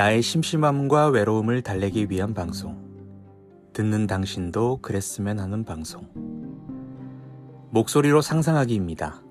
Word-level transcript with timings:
나의 0.00 0.22
심심함과 0.22 1.08
외로움을 1.08 1.60
달래기 1.60 2.06
위한 2.08 2.32
방송. 2.32 2.74
듣는 3.74 4.06
당신도 4.06 4.78
그랬으면 4.80 5.38
하는 5.38 5.62
방송. 5.62 6.08
목소리로 7.68 8.22
상상하기입니다. 8.22 9.22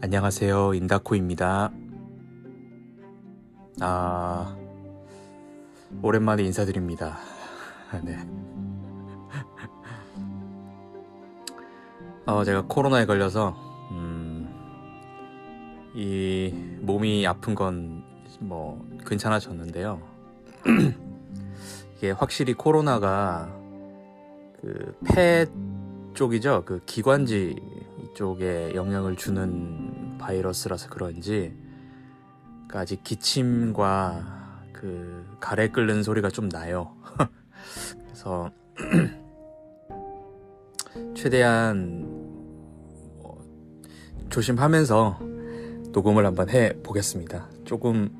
안녕하세요. 0.00 0.72
인다코입니다. 0.72 1.70
아, 3.82 4.56
오랜만에 6.00 6.44
인사드립니다. 6.44 7.18
네. 8.02 8.16
어, 12.24 12.44
제가 12.44 12.62
코로나에 12.62 13.04
걸려서, 13.04 13.54
음, 13.90 14.48
이 15.94 16.50
몸이 16.80 17.26
아픈 17.26 17.54
건 17.54 18.10
뭐 18.42 18.84
괜찮아졌는데요. 19.12 20.00
이게 21.96 22.10
확실히 22.10 22.54
코로나가 22.54 23.48
그 24.60 24.94
폐 25.04 25.46
쪽이죠. 26.14 26.62
그 26.64 26.80
기관지 26.86 27.56
이쪽에 28.02 28.74
영향을 28.74 29.16
주는 29.16 30.16
바이러스라서 30.18 30.88
그런지 30.88 31.54
그 32.68 32.78
아직 32.78 33.02
기침과 33.02 34.62
그 34.72 35.26
가래 35.40 35.68
끓는 35.68 36.02
소리가 36.02 36.30
좀 36.30 36.48
나요. 36.48 36.94
그래서 38.04 38.50
최대한 41.14 42.06
뭐 43.18 43.42
조심하면서 44.30 45.18
녹음을 45.92 46.24
한번 46.24 46.48
해 46.50 46.72
보겠습니다. 46.82 47.48
조금 47.64 48.10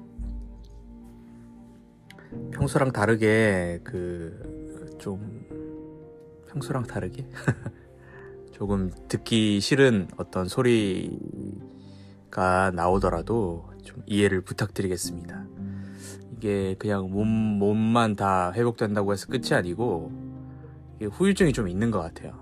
평소랑 2.62 2.92
다르게 2.92 3.80
그 3.82 4.62
좀 5.02 5.18
평소랑 6.48 6.84
다르게 6.84 7.26
조금 8.52 8.92
듣기 9.08 9.58
싫은 9.58 10.06
어떤 10.16 10.46
소리가 10.46 11.10
나오더라도 12.72 13.68
좀 13.82 14.00
이해를 14.06 14.42
부탁드리겠습니다. 14.42 15.44
이게 16.36 16.76
그냥 16.78 17.10
몸, 17.10 17.26
몸만 17.26 18.14
다 18.14 18.52
회복된다고 18.52 19.12
해서 19.12 19.26
끝이 19.26 19.54
아니고 19.54 20.12
후유증이 21.10 21.52
좀 21.52 21.66
있는 21.66 21.90
것 21.90 22.00
같아요. 22.00 22.38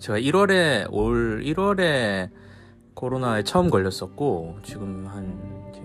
제가 0.00 0.18
1월에 0.18 0.88
올 0.90 1.42
1월에 1.44 2.30
코로나에 2.94 3.44
처음 3.44 3.70
걸렸었고 3.70 4.58
지금 4.64 5.06
한 5.06 5.38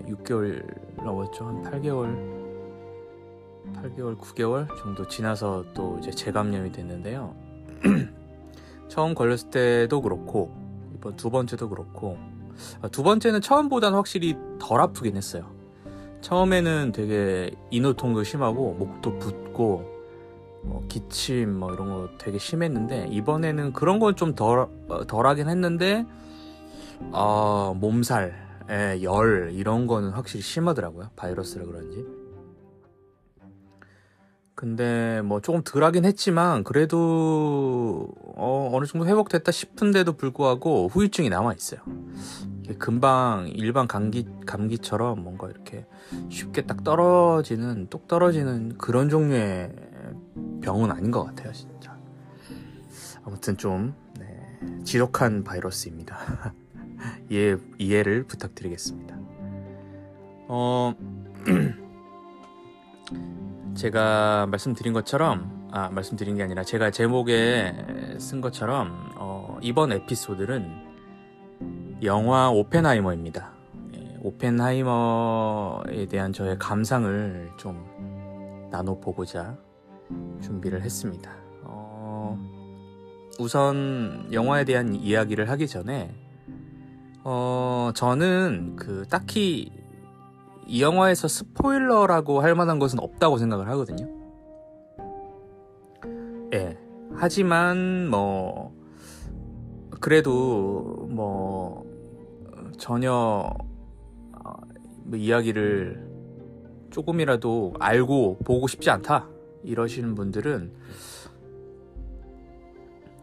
6개월 0.08 0.79
넘었죠. 1.04 1.46
한 1.46 1.62
8개월 1.62 2.40
8개월, 3.74 4.18
9개월 4.18 4.68
정도 4.78 5.06
지나서 5.06 5.64
또 5.74 5.98
이제 6.00 6.10
재감염이 6.10 6.72
됐는데요. 6.72 7.34
처음 8.88 9.14
걸렸을 9.14 9.50
때도 9.50 10.02
그렇고 10.02 10.50
이번 10.96 11.16
두 11.16 11.30
번째도 11.30 11.68
그렇고 11.68 12.18
아, 12.82 12.88
두 12.88 13.02
번째는 13.02 13.40
처음보다는 13.40 13.96
확실히 13.96 14.36
덜 14.58 14.80
아프긴 14.80 15.16
했어요. 15.16 15.44
처음에는 16.20 16.92
되게 16.92 17.50
인후통도 17.70 18.24
심하고 18.24 18.74
목도 18.74 19.18
붓고 19.18 20.00
뭐 20.62 20.84
기침 20.88 21.58
뭐 21.58 21.72
이런 21.72 21.88
거 21.88 22.08
되게 22.18 22.36
심했는데 22.38 23.06
이번에는 23.10 23.72
그런 23.72 23.98
건 23.98 24.14
좀 24.16 24.34
덜 24.34 24.66
덜하긴 25.06 25.48
했는데 25.48 26.04
아 27.12 27.72
몸살, 27.76 28.34
에, 28.70 29.02
열 29.02 29.50
이런 29.52 29.86
거는 29.86 30.10
확실히 30.10 30.42
심하더라고요. 30.42 31.10
바이러스라 31.16 31.64
그런지. 31.64 32.06
근데 34.54 35.22
뭐 35.22 35.40
조금 35.40 35.62
덜하긴 35.64 36.04
했지만 36.04 36.64
그래도 36.64 38.08
어, 38.36 38.70
어느 38.74 38.84
정도 38.84 39.06
회복됐다 39.06 39.50
싶은데도 39.50 40.12
불구하고 40.18 40.88
후유증이 40.88 41.30
남아 41.30 41.54
있어요. 41.54 41.80
금방 42.78 43.48
일반 43.48 43.88
감기 43.88 44.26
감기처럼 44.46 45.22
뭔가 45.22 45.48
이렇게 45.48 45.86
쉽게 46.28 46.66
딱 46.66 46.84
떨어지는 46.84 47.88
똑 47.88 48.06
떨어지는 48.06 48.76
그런 48.76 49.08
종류의 49.08 49.74
병은 50.60 50.90
아닌 50.90 51.10
것 51.10 51.24
같아요, 51.24 51.52
진짜. 51.52 51.96
아무튼 53.24 53.56
좀 53.56 53.94
네, 54.18 54.58
지독한 54.84 55.42
바이러스입니다. 55.42 56.54
이해 57.28 57.56
이해를 57.78 58.24
부탁드리겠습니다. 58.24 59.16
어. 60.48 60.94
제가 63.74 64.46
말씀드린 64.50 64.92
것처럼 64.92 65.68
아 65.72 65.88
말씀드린 65.90 66.36
게 66.36 66.42
아니라 66.42 66.64
제가 66.64 66.90
제목에 66.90 67.72
쓴 68.18 68.40
것처럼 68.40 69.12
어, 69.16 69.58
이번 69.62 69.92
에피소드는 69.92 70.90
영화 72.02 72.50
오펜하이머입니다. 72.50 73.52
예, 73.94 74.18
오펜하이머에 74.22 76.06
대한 76.10 76.32
저의 76.32 76.58
감상을 76.58 77.52
좀 77.56 78.68
나눠보고자 78.70 79.56
준비를 80.42 80.82
했습니다. 80.82 81.30
어, 81.62 82.36
우선 83.38 84.28
영화에 84.32 84.64
대한 84.64 84.94
이야기를 84.94 85.48
하기 85.50 85.68
전에 85.68 86.12
어, 87.32 87.92
저는 87.94 88.74
그 88.74 89.06
딱히 89.08 89.70
이 90.66 90.82
영화에서 90.82 91.28
스포일러라고 91.28 92.40
할 92.40 92.56
만한 92.56 92.80
것은 92.80 92.98
없다고 92.98 93.38
생각을 93.38 93.68
하거든요. 93.68 94.08
예. 96.52 96.76
하지만 97.14 98.08
뭐 98.08 98.74
그래도 100.00 101.06
뭐 101.08 101.86
전혀 102.78 103.48
뭐 105.04 105.16
이야기를 105.16 106.10
조금이라도 106.90 107.74
알고 107.78 108.38
보고 108.44 108.66
싶지 108.66 108.90
않다 108.90 109.28
이러시는 109.62 110.16
분들은 110.16 110.72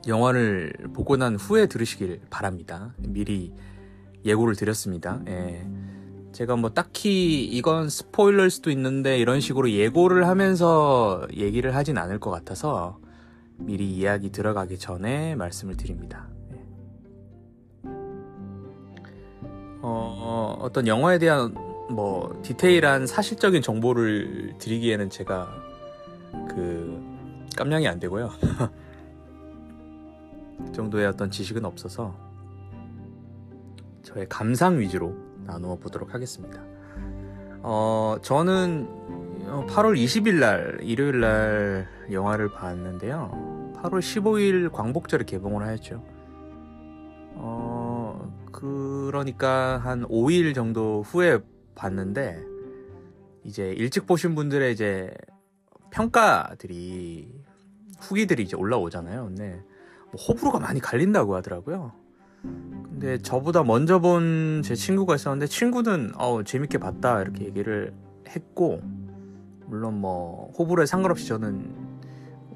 영화를 0.07 0.71
보고 0.93 1.17
난 1.17 1.35
후에 1.35 1.65
들으시길 1.65 2.21
바랍니다. 2.29 2.93
미리 2.99 3.51
예고를 4.27 4.55
드렸습니다. 4.55 5.21
예. 5.27 5.65
제가 6.33 6.55
뭐 6.55 6.71
딱히 6.71 7.43
이건 7.45 7.89
스포일러일 7.89 8.51
수도 8.51 8.69
있는데 8.69 9.17
이런 9.17 9.39
식으로 9.39 9.71
예고를 9.71 10.27
하면서 10.27 11.25
얘기를 11.35 11.73
하진 11.75 11.97
않을 11.97 12.19
것 12.19 12.29
같아서 12.29 12.99
미리 13.57 13.89
이야기 13.89 14.31
들어가기 14.31 14.77
전에 14.77 15.35
말씀을 15.35 15.77
드립니다. 15.77 16.27
네. 16.51 16.63
어, 19.81 20.57
어떤 20.61 20.85
영화에 20.85 21.17
대한 21.17 21.55
뭐 21.89 22.39
디테일한 22.43 23.07
사실적인 23.07 23.61
정보를 23.61 24.55
드리기에는 24.59 25.09
제가 25.09 25.49
그 26.49 27.01
깜냥이 27.55 27.87
안 27.87 27.99
되고요. 27.99 28.29
그 30.65 30.71
정도의 30.71 31.07
어떤 31.07 31.31
지식은 31.31 31.65
없어서 31.65 32.26
저의 34.07 34.25
감상 34.29 34.79
위주로 34.79 35.13
나누어 35.45 35.75
보도록 35.75 36.13
하겠습니다. 36.13 36.63
어, 37.61 38.15
저는 38.21 38.87
8월 39.67 40.01
20일 40.01 40.39
날, 40.39 40.79
일요일 40.81 41.19
날 41.19 41.87
영화를 42.09 42.49
봤는데요. 42.53 43.73
8월 43.75 43.99
15일 43.99 44.71
광복절에 44.71 45.25
개봉을 45.25 45.65
하였죠. 45.65 46.01
어, 47.35 48.33
그러니까 48.53 49.77
한 49.79 50.07
5일 50.07 50.55
정도 50.55 51.01
후에 51.01 51.39
봤는데, 51.75 52.41
이제 53.43 53.73
일찍 53.73 54.07
보신 54.07 54.35
분들의 54.35 54.71
이제 54.71 55.11
평가들이, 55.91 57.43
후기들이 57.99 58.43
이제 58.43 58.55
올라오잖아요. 58.55 59.25
근데 59.25 59.61
뭐 60.11 60.21
호불호가 60.21 60.59
많이 60.59 60.79
갈린다고 60.79 61.35
하더라고요. 61.35 61.91
근데 62.99 63.17
저보다 63.19 63.63
먼저 63.63 63.99
본 63.99 64.61
제 64.63 64.73
친구가 64.75 65.15
있었는데 65.15 65.45
친구는 65.47 66.13
어 66.17 66.43
재밌게 66.43 66.79
봤다 66.79 67.21
이렇게 67.21 67.45
얘기를 67.45 67.93
했고 68.27 68.81
물론 69.67 70.01
뭐 70.01 70.51
호불호에 70.57 70.85
상관없이 70.87 71.27
저는 71.27 71.75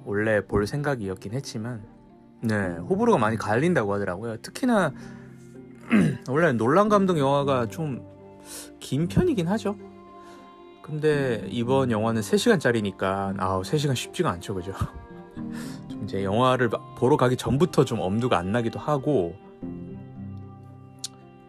원래 0.04 0.42
볼 0.46 0.66
생각이었긴 0.66 1.34
했지만 1.34 1.84
네 2.42 2.56
호불호가 2.90 3.20
많이 3.20 3.38
갈린다고 3.38 3.94
하더라고요. 3.94 4.38
특히나 4.38 4.94
원래 6.28 6.52
논란 6.54 6.90
감독 6.90 7.18
영화가 7.20 7.68
좀 7.68 8.10
긴 8.80 9.08
편이긴 9.08 9.48
하죠. 9.50 9.76
근데 10.82 11.46
이번 11.52 11.92
영화는 11.92 12.22
3시간짜리니까 12.22 13.36
아우 13.40 13.62
3시간 13.62 13.96
쉽지가 13.96 14.32
않죠 14.32 14.56
그죠 14.56 14.74
좀 15.88 16.04
이제 16.04 16.24
영화를 16.24 16.72
보러 16.98 17.18
가기 17.18 17.38
전부터 17.38 17.86
좀 17.86 18.00
엄두가 18.00 18.40
안 18.40 18.52
나기도 18.52 18.80
하고 18.80 19.36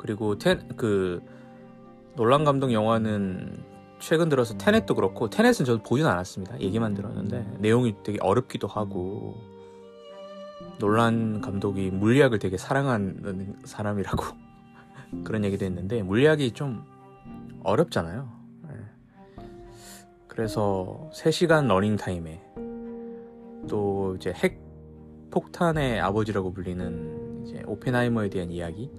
그리고 0.03 0.37
테, 0.37 0.59
그 0.77 1.23
놀란 2.17 2.45
감독 2.45 2.73
영화는 2.73 3.63
최근 4.01 4.29
들어서 4.29 4.59
테넷도 4.59 4.97
그렇고 4.97 5.31
테넷은 5.31 5.65
저도 5.65 5.83
보진 5.85 6.07
않았습니다. 6.07 6.61
얘기만 6.61 6.95
들었는데 6.95 7.59
내용이 7.61 7.95
되게 8.03 8.19
어렵기도 8.21 8.67
하고 8.67 9.37
놀란 10.81 11.41
감독이 11.41 11.91
물리학을 11.91 12.41
되게 12.41 12.57
사랑하는 12.57 13.61
사람이라고 13.65 14.25
그런 15.23 15.45
얘기도 15.45 15.65
했는데 15.65 16.03
물리학이 16.03 16.51
좀 16.51 16.83
어렵잖아요. 17.63 18.29
네. 18.69 19.45
그래서 20.27 21.09
3시간 21.15 21.69
러닝 21.69 21.95
타임에 21.95 22.43
또 23.69 24.17
이제 24.17 24.33
핵 24.33 24.61
폭탄의 25.31 26.01
아버지라고 26.01 26.53
불리는 26.53 27.45
이제 27.47 27.63
오펜하이머에 27.67 28.31
대한 28.31 28.51
이야기 28.51 28.91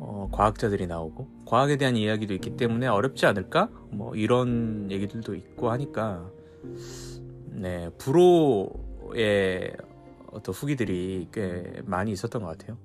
어, 0.00 0.28
과학자들이 0.30 0.86
나오고 0.86 1.44
과학에 1.44 1.76
대한 1.76 1.96
이야기도 1.96 2.32
있기 2.34 2.56
때문에 2.56 2.86
어렵지 2.86 3.26
않을까? 3.26 3.68
뭐 3.90 4.14
이런 4.14 4.88
얘기들도 4.90 5.34
있고 5.34 5.70
하니까 5.72 6.30
네 7.50 7.90
불호의 7.98 9.76
어떤 10.30 10.54
후기들이 10.54 11.28
꽤 11.32 11.82
많이 11.84 12.12
있었던 12.12 12.42
것 12.42 12.56
같아요. 12.56 12.78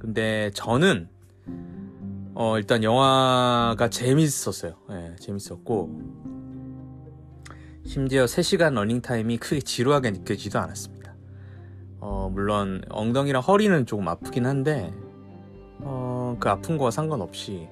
근데 0.00 0.50
저는 0.54 1.08
어, 2.34 2.58
일단 2.58 2.82
영화가 2.82 3.88
재밌었어요. 3.90 4.74
네, 4.88 5.14
재밌었고 5.20 6.00
심지어 7.84 8.24
3시간 8.24 8.74
러닝타임이 8.74 9.36
크게 9.38 9.60
지루하게 9.60 10.10
느껴지지도 10.10 10.58
않았습니다. 10.58 11.14
어, 12.00 12.28
물론 12.32 12.82
엉덩이랑 12.90 13.40
허리는 13.40 13.86
조금 13.86 14.08
아프긴 14.08 14.46
한데 14.46 14.92
어, 14.92 15.03
그 16.44 16.50
아픈 16.50 16.76
거와 16.76 16.90
상관없이 16.90 17.66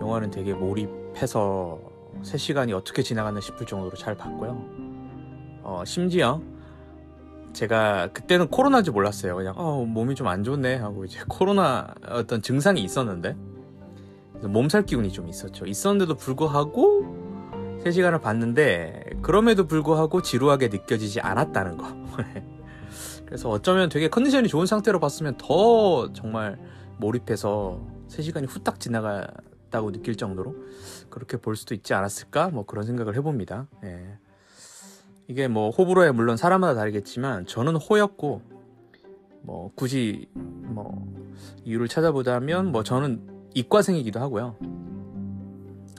영화는 0.00 0.30
되게 0.30 0.54
몰입해서 0.54 1.80
3시간이 2.22 2.72
어떻게 2.72 3.02
지나갔나 3.02 3.40
싶을 3.40 3.66
정도로 3.66 3.96
잘 3.96 4.16
봤고요. 4.16 4.64
어, 5.64 5.82
심지어 5.84 6.40
제가 7.52 8.10
그때는 8.12 8.46
코로나인지 8.46 8.92
몰랐어요. 8.92 9.34
그냥 9.34 9.54
어, 9.56 9.84
몸이 9.84 10.14
좀 10.14 10.28
안 10.28 10.44
좋네 10.44 10.76
하고 10.76 11.04
이제 11.04 11.18
코로나 11.28 11.92
어떤 12.08 12.40
증상이 12.40 12.80
있었는데 12.84 13.34
몸살 14.44 14.86
기운이 14.86 15.10
좀 15.10 15.28
있었죠. 15.28 15.66
있었는데도 15.66 16.14
불구하고 16.14 17.80
3시간을 17.82 18.22
봤는데 18.22 19.06
그럼에도 19.22 19.66
불구하고 19.66 20.22
지루하게 20.22 20.68
느껴지지 20.68 21.20
않았다는 21.20 21.76
거. 21.76 21.88
그래서 23.26 23.50
어쩌면 23.50 23.88
되게 23.88 24.06
컨디션이 24.06 24.46
좋은 24.46 24.66
상태로 24.66 25.00
봤으면 25.00 25.36
더 25.36 26.12
정말 26.12 26.56
몰입해서 26.98 27.80
3시간이 28.08 28.46
후딱 28.48 28.80
지나갔다고 28.80 29.92
느낄 29.92 30.16
정도로 30.16 30.54
그렇게 31.10 31.36
볼 31.36 31.56
수도 31.56 31.74
있지 31.74 31.94
않았을까? 31.94 32.50
뭐 32.50 32.64
그런 32.66 32.84
생각을 32.84 33.16
해봅니다. 33.16 33.66
예. 33.84 34.18
이게 35.26 35.46
뭐 35.48 35.70
호불호에 35.70 36.10
물론 36.12 36.36
사람마다 36.36 36.74
다르겠지만 36.74 37.46
저는 37.46 37.76
호였고 37.76 38.42
뭐 39.42 39.70
굳이 39.74 40.28
뭐 40.34 41.06
이유를 41.64 41.88
찾아보자면 41.88 42.72
뭐 42.72 42.82
저는 42.82 43.48
이과생이기도 43.54 44.20
하고요. 44.20 44.56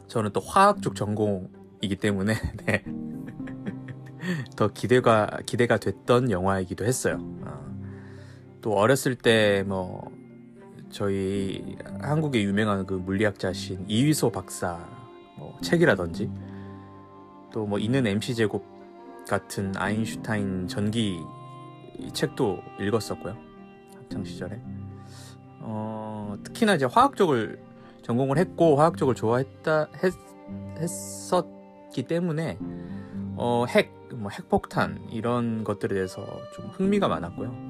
저는 0.07 0.31
또 0.34 0.40
화학 0.40 0.81
쪽 0.81 0.96
전공이기 0.96 1.96
때문에 1.98 2.34
네. 2.66 2.84
더 4.57 4.68
기대가 4.68 5.30
기대가 5.46 5.78
됐던 5.78 6.31
영화이기도 6.31 6.86
했어요. 6.86 7.18
어. 7.44 7.60
또 8.62 8.74
어렸을 8.74 9.16
때 9.16 9.63
뭐 9.63 10.19
저희 10.89 11.77
한국의 12.01 12.44
유명한 12.44 12.86
그 12.86 12.94
물리학자신 12.95 13.86
이휘소 13.88 14.31
박사 14.31 14.80
뭐 15.38 15.57
책이라든지 15.62 16.30
또 17.51 17.65
뭐 17.65 17.80
있는 17.80 18.06
MC 18.06 18.36
제곱 18.36 18.63
같은 19.27 19.74
아인슈타인 19.75 20.68
전기 20.68 21.19
책도 22.13 22.59
읽었었고요 22.80 23.36
학창 23.95 24.24
시절에 24.24 24.59
어, 25.62 26.36
특히나 26.44 26.75
이제 26.75 26.86
화학 26.86 27.15
쪽을 27.15 27.59
전공을 28.03 28.38
했고 28.38 28.77
화학 28.77 28.97
쪽을 28.97 29.15
좋아했다 29.15 29.88
했, 30.03 30.13
했었기 30.80 32.03
때문에 32.03 32.57
어, 33.36 33.65
핵, 33.69 33.91
뭐 34.15 34.30
핵폭탄 34.31 35.07
이런 35.12 35.63
것들에 35.63 35.94
대해서 35.95 36.25
좀 36.56 36.68
흥미가 36.68 37.07
많았고요. 37.07 37.69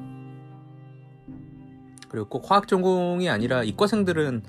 그리고 2.10 2.28
꼭 2.28 2.50
화학 2.50 2.68
전공이 2.68 3.30
아니라 3.30 3.64
이과생들은 3.64 4.44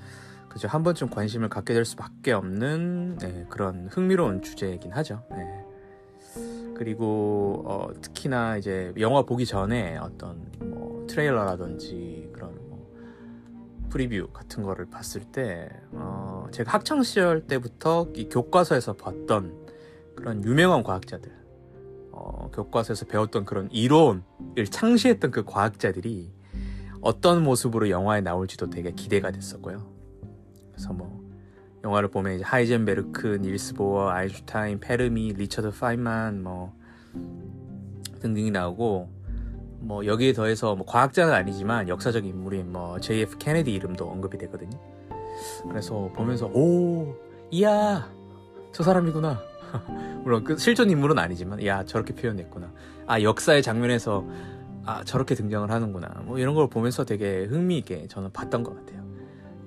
그죠 0.49 0.67
한 0.67 0.83
번쯤 0.83 1.09
관심을 1.09 1.47
갖게 1.47 1.73
될 1.73 1.85
수밖에 1.85 2.33
없는 2.33 3.17
네, 3.19 3.45
그런 3.49 3.87
흥미로운 3.89 4.41
주제이긴 4.41 4.91
하죠. 4.91 5.23
네. 5.29 5.65
그리고 6.75 7.63
어, 7.65 7.89
특히나 8.01 8.57
이제 8.57 8.91
영화 8.99 9.21
보기 9.21 9.45
전에 9.45 9.97
어떤 9.97 10.51
뭐 10.59 11.05
트레일러라든지 11.07 12.29
그런 12.33 12.55
뭐 12.67 12.91
preview 13.89 14.27
같은 14.33 14.63
거를 14.63 14.87
봤을 14.87 15.21
때 15.21 15.69
어, 15.91 16.47
제가 16.51 16.73
학창 16.73 17.03
시절 17.03 17.45
때부터 17.47 18.07
이 18.15 18.27
교과서에서 18.27 18.93
봤던 18.93 19.67
그런 20.15 20.43
유명한 20.43 20.83
과학자들 20.83 21.31
어, 22.11 22.49
교과서에서 22.51 23.05
배웠던 23.05 23.45
그런 23.45 23.69
이론을 23.71 24.23
창시했던 24.69 25.31
그 25.31 25.45
과학자들이 25.45 26.31
어떤 27.01 27.43
모습으로 27.43 27.89
영화에 27.89 28.21
나올지도 28.21 28.69
되게 28.69 28.91
기대가 28.91 29.31
됐었고요. 29.31 29.85
그래서 30.71 30.93
뭐 30.93 31.21
영화를 31.83 32.09
보면 32.09 32.33
이제 32.33 32.43
하이젠베르크, 32.43 33.39
닐스 33.41 33.73
보어, 33.73 34.09
아인슈타인, 34.09 34.79
페르미, 34.79 35.33
리처드 35.33 35.71
파인만 35.71 36.43
뭐 36.43 36.73
등등이 38.19 38.51
나오고 38.51 39.09
뭐 39.79 40.05
여기에 40.05 40.33
더해서 40.33 40.75
뭐 40.75 40.85
과학자는 40.85 41.33
아니지만 41.33 41.89
역사적 41.89 42.25
인물인 42.25 42.71
뭐 42.71 42.99
JF 42.99 43.39
케네디 43.39 43.73
이름도 43.73 44.07
언급이 44.07 44.37
되거든요. 44.37 44.79
그래서 45.67 46.11
보면서 46.13 46.45
오 46.47 47.15
이야 47.49 48.07
저 48.71 48.83
사람이구나. 48.83 49.41
물론 50.23 50.43
그 50.43 50.55
실존 50.57 50.91
인물은 50.91 51.17
아니지만 51.17 51.65
야 51.65 51.83
저렇게 51.83 52.13
표현했구나. 52.13 52.71
아 53.07 53.21
역사의 53.21 53.63
장면에서 53.63 54.23
아 54.85 55.03
저렇게 55.03 55.35
등장을 55.35 55.69
하는구나. 55.69 56.07
뭐 56.25 56.39
이런 56.39 56.55
걸 56.55 56.67
보면서 56.67 57.03
되게 57.05 57.45
흥미있게 57.45 58.07
저는 58.07 58.31
봤던 58.31 58.63
것 58.63 58.75
같아요. 58.75 59.05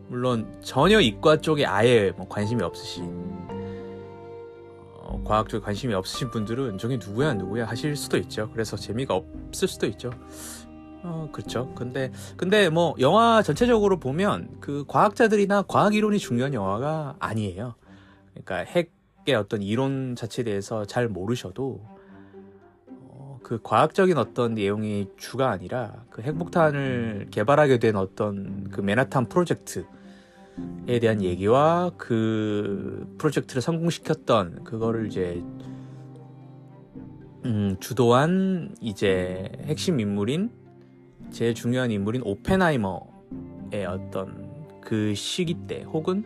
물론 0.08 0.54
전혀 0.60 1.00
이과 1.00 1.38
쪽에 1.38 1.64
아예 1.66 2.12
뭐 2.16 2.28
관심이 2.28 2.62
없으신 2.62 3.04
어, 4.98 5.22
과학 5.24 5.48
쪽에 5.48 5.64
관심이 5.64 5.94
없으신 5.94 6.30
분들은 6.30 6.78
저게 6.78 6.96
누구야 6.96 7.34
누구야 7.34 7.66
하실 7.66 7.96
수도 7.96 8.16
있죠. 8.18 8.50
그래서 8.52 8.76
재미가 8.76 9.14
없을 9.14 9.68
수도 9.68 9.86
있죠. 9.86 10.10
어 11.02 11.28
그렇죠. 11.32 11.72
근데 11.74 12.10
근데 12.36 12.68
뭐 12.68 12.94
영화 12.98 13.42
전체적으로 13.42 13.98
보면 13.98 14.56
그 14.60 14.84
과학자들이나 14.88 15.62
과학 15.62 15.94
이론이 15.94 16.18
중요한 16.18 16.54
영화가 16.54 17.16
아니에요. 17.18 17.74
그러니까 18.30 18.56
핵의 18.56 19.34
어떤 19.36 19.62
이론 19.62 20.16
자체에 20.16 20.44
대해서 20.44 20.84
잘 20.86 21.08
모르셔도 21.08 21.93
그 23.44 23.60
과학적인 23.62 24.16
어떤 24.16 24.54
내용이 24.54 25.06
주가 25.18 25.50
아니라 25.50 26.04
그 26.08 26.22
핵폭탄을 26.22 27.28
개발하게 27.30 27.78
된 27.78 27.94
어떤 27.94 28.70
그 28.70 28.80
맨하탄 28.80 29.28
프로젝트에 29.28 29.84
대한 31.00 31.22
얘기와 31.22 31.92
그 31.98 33.06
프로젝트를 33.18 33.60
성공시켰던 33.60 34.64
그거를 34.64 35.06
이제 35.06 35.42
음, 37.44 37.76
주도한 37.80 38.74
이제 38.80 39.52
핵심 39.66 40.00
인물인 40.00 40.50
제일 41.30 41.52
중요한 41.54 41.90
인물인 41.90 42.22
오펜하이머의 42.24 43.84
어떤 43.86 44.54
그 44.80 45.14
시기 45.14 45.54
때 45.66 45.82
혹은 45.82 46.24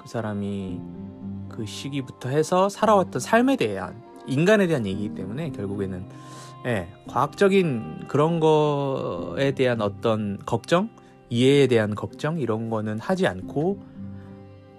그 0.00 0.08
사람이 0.08 0.80
그 1.50 1.66
시기부터 1.66 2.30
해서 2.30 2.70
살아왔던 2.70 3.20
삶에 3.20 3.56
대한 3.56 4.02
인간에 4.26 4.66
대한 4.66 4.86
얘기이기 4.86 5.14
때문에 5.14 5.50
결국에는 5.50 6.06
예, 6.66 6.88
과학적인 7.06 8.08
그런 8.08 8.40
거에 8.40 9.52
대한 9.52 9.80
어떤 9.80 10.36
걱정, 10.44 10.90
이해에 11.30 11.68
대한 11.68 11.94
걱정 11.94 12.40
이런 12.40 12.70
거는 12.70 12.98
하지 12.98 13.28
않고 13.28 13.78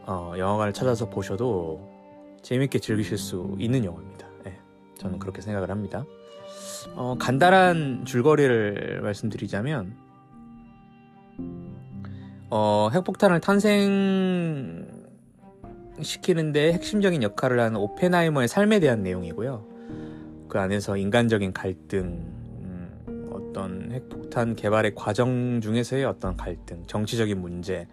어, 0.06 0.34
영화관을 0.38 0.74
찾아서 0.74 1.10
보셔도 1.10 1.80
재밌게 2.42 2.80
즐기실 2.80 3.18
수 3.18 3.56
있는 3.58 3.86
영화입니다. 3.86 4.28
예, 4.48 4.60
저는 4.98 5.18
그렇게 5.20 5.42
생각을 5.42 5.70
합니다. 5.70 6.06
어, 6.96 7.16
간단한 7.18 8.04
줄거리를 8.06 9.00
말씀드리자면 9.02 9.96
어, 12.50 12.90
핵폭탄을 12.94 13.40
탄생시키는데 15.96 16.74
핵심적인 16.74 17.24
역할을 17.24 17.62
하는 17.62 17.78
오펜하이머의 17.78 18.50
삶에 18.50 18.82
대한 18.82 19.04
내용이고요. 19.04 19.77
그 20.58 20.62
안에서 20.62 20.98
인간적인 20.98 21.54
갈등, 21.54 22.04
음, 22.64 23.30
어떤 23.32 23.92
핵폭탄 23.92 24.56
개발의 24.56 24.96
과정 24.96 25.62
중에서의 25.62 26.04
어떤 26.04 26.36
갈등, 26.36 26.84
정치적인 26.88 27.40
문제, 27.40 27.88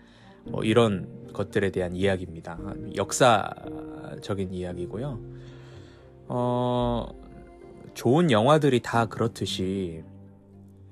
뭐 0.44 0.64
이런 0.64 1.28
것들에 1.35 1.71
대한 1.71 1.94
이야기입니다. 1.94 2.59
역사적인 2.97 4.54
이야기고요. 4.54 5.21
어, 6.28 7.06
좋은 7.92 8.30
영화들이 8.30 8.80
다 8.80 9.04
그렇듯이 9.04 10.02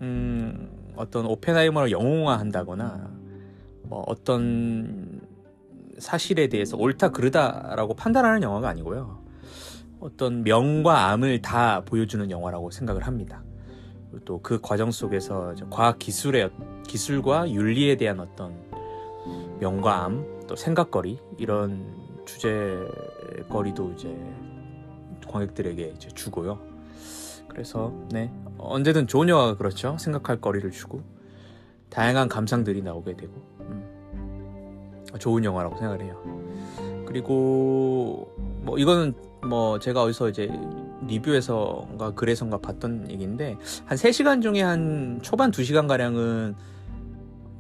음, 0.02 0.92
어떤 0.94 1.24
오펜하이머를 1.24 1.90
영웅화한다거나 1.90 3.10
뭐 3.84 4.04
어떤 4.06 5.22
사실에 5.98 6.48
대해서 6.48 6.76
옳다 6.76 7.12
그르다라고 7.12 7.94
판단하는 7.94 8.42
영화가 8.42 8.68
아니고요. 8.68 9.21
어떤 10.02 10.42
명과 10.42 11.10
암을 11.10 11.42
다 11.42 11.82
보여주는 11.84 12.28
영화라고 12.28 12.72
생각을 12.72 13.06
합니다. 13.06 13.44
또 14.24 14.40
그 14.42 14.60
과정 14.60 14.90
속에서 14.90 15.54
과학 15.70 15.98
기술의 15.98 16.50
기술과 16.86 17.50
윤리에 17.50 17.96
대한 17.96 18.20
어떤 18.20 18.54
명과 19.60 20.04
암, 20.04 20.26
또 20.48 20.56
생각거리 20.56 21.18
이런 21.38 21.86
주제거리도 22.26 23.92
이제 23.92 24.14
관객들에게 25.28 25.94
이제 25.96 26.08
주고요. 26.08 26.58
그래서 27.48 27.92
네 28.10 28.32
언제든 28.58 29.06
좋은 29.06 29.28
영화가 29.28 29.56
그렇죠. 29.56 29.96
생각할 29.98 30.40
거리를 30.40 30.68
주고 30.72 31.02
다양한 31.90 32.28
감상들이 32.28 32.82
나오게 32.82 33.16
되고 33.16 33.32
음, 33.60 35.04
좋은 35.18 35.44
영화라고 35.44 35.76
생각을 35.76 36.02
해요. 36.02 36.20
그리고 37.06 38.34
뭐 38.62 38.78
이거는 38.78 39.14
뭐 39.48 39.78
제가 39.78 40.02
어디서 40.02 40.28
이제 40.28 40.50
리뷰에서가 41.06 42.12
글에선가 42.14 42.58
봤던 42.58 43.10
얘기인데 43.10 43.56
한 43.84 43.98
3시간 43.98 44.40
중에 44.42 44.62
한 44.62 45.18
초반 45.22 45.50
2시간 45.50 45.88
가량은 45.88 46.54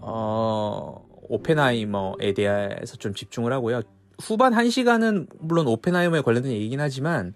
어 0.00 1.04
오펜하이머에 1.28 2.34
대해서 2.34 2.96
좀 2.96 3.14
집중을 3.14 3.52
하고요. 3.52 3.82
후반 4.20 4.52
1시간은 4.52 5.28
물론 5.40 5.66
오펜하이머에 5.66 6.20
관련된 6.20 6.52
얘기긴 6.52 6.80
하지만 6.80 7.34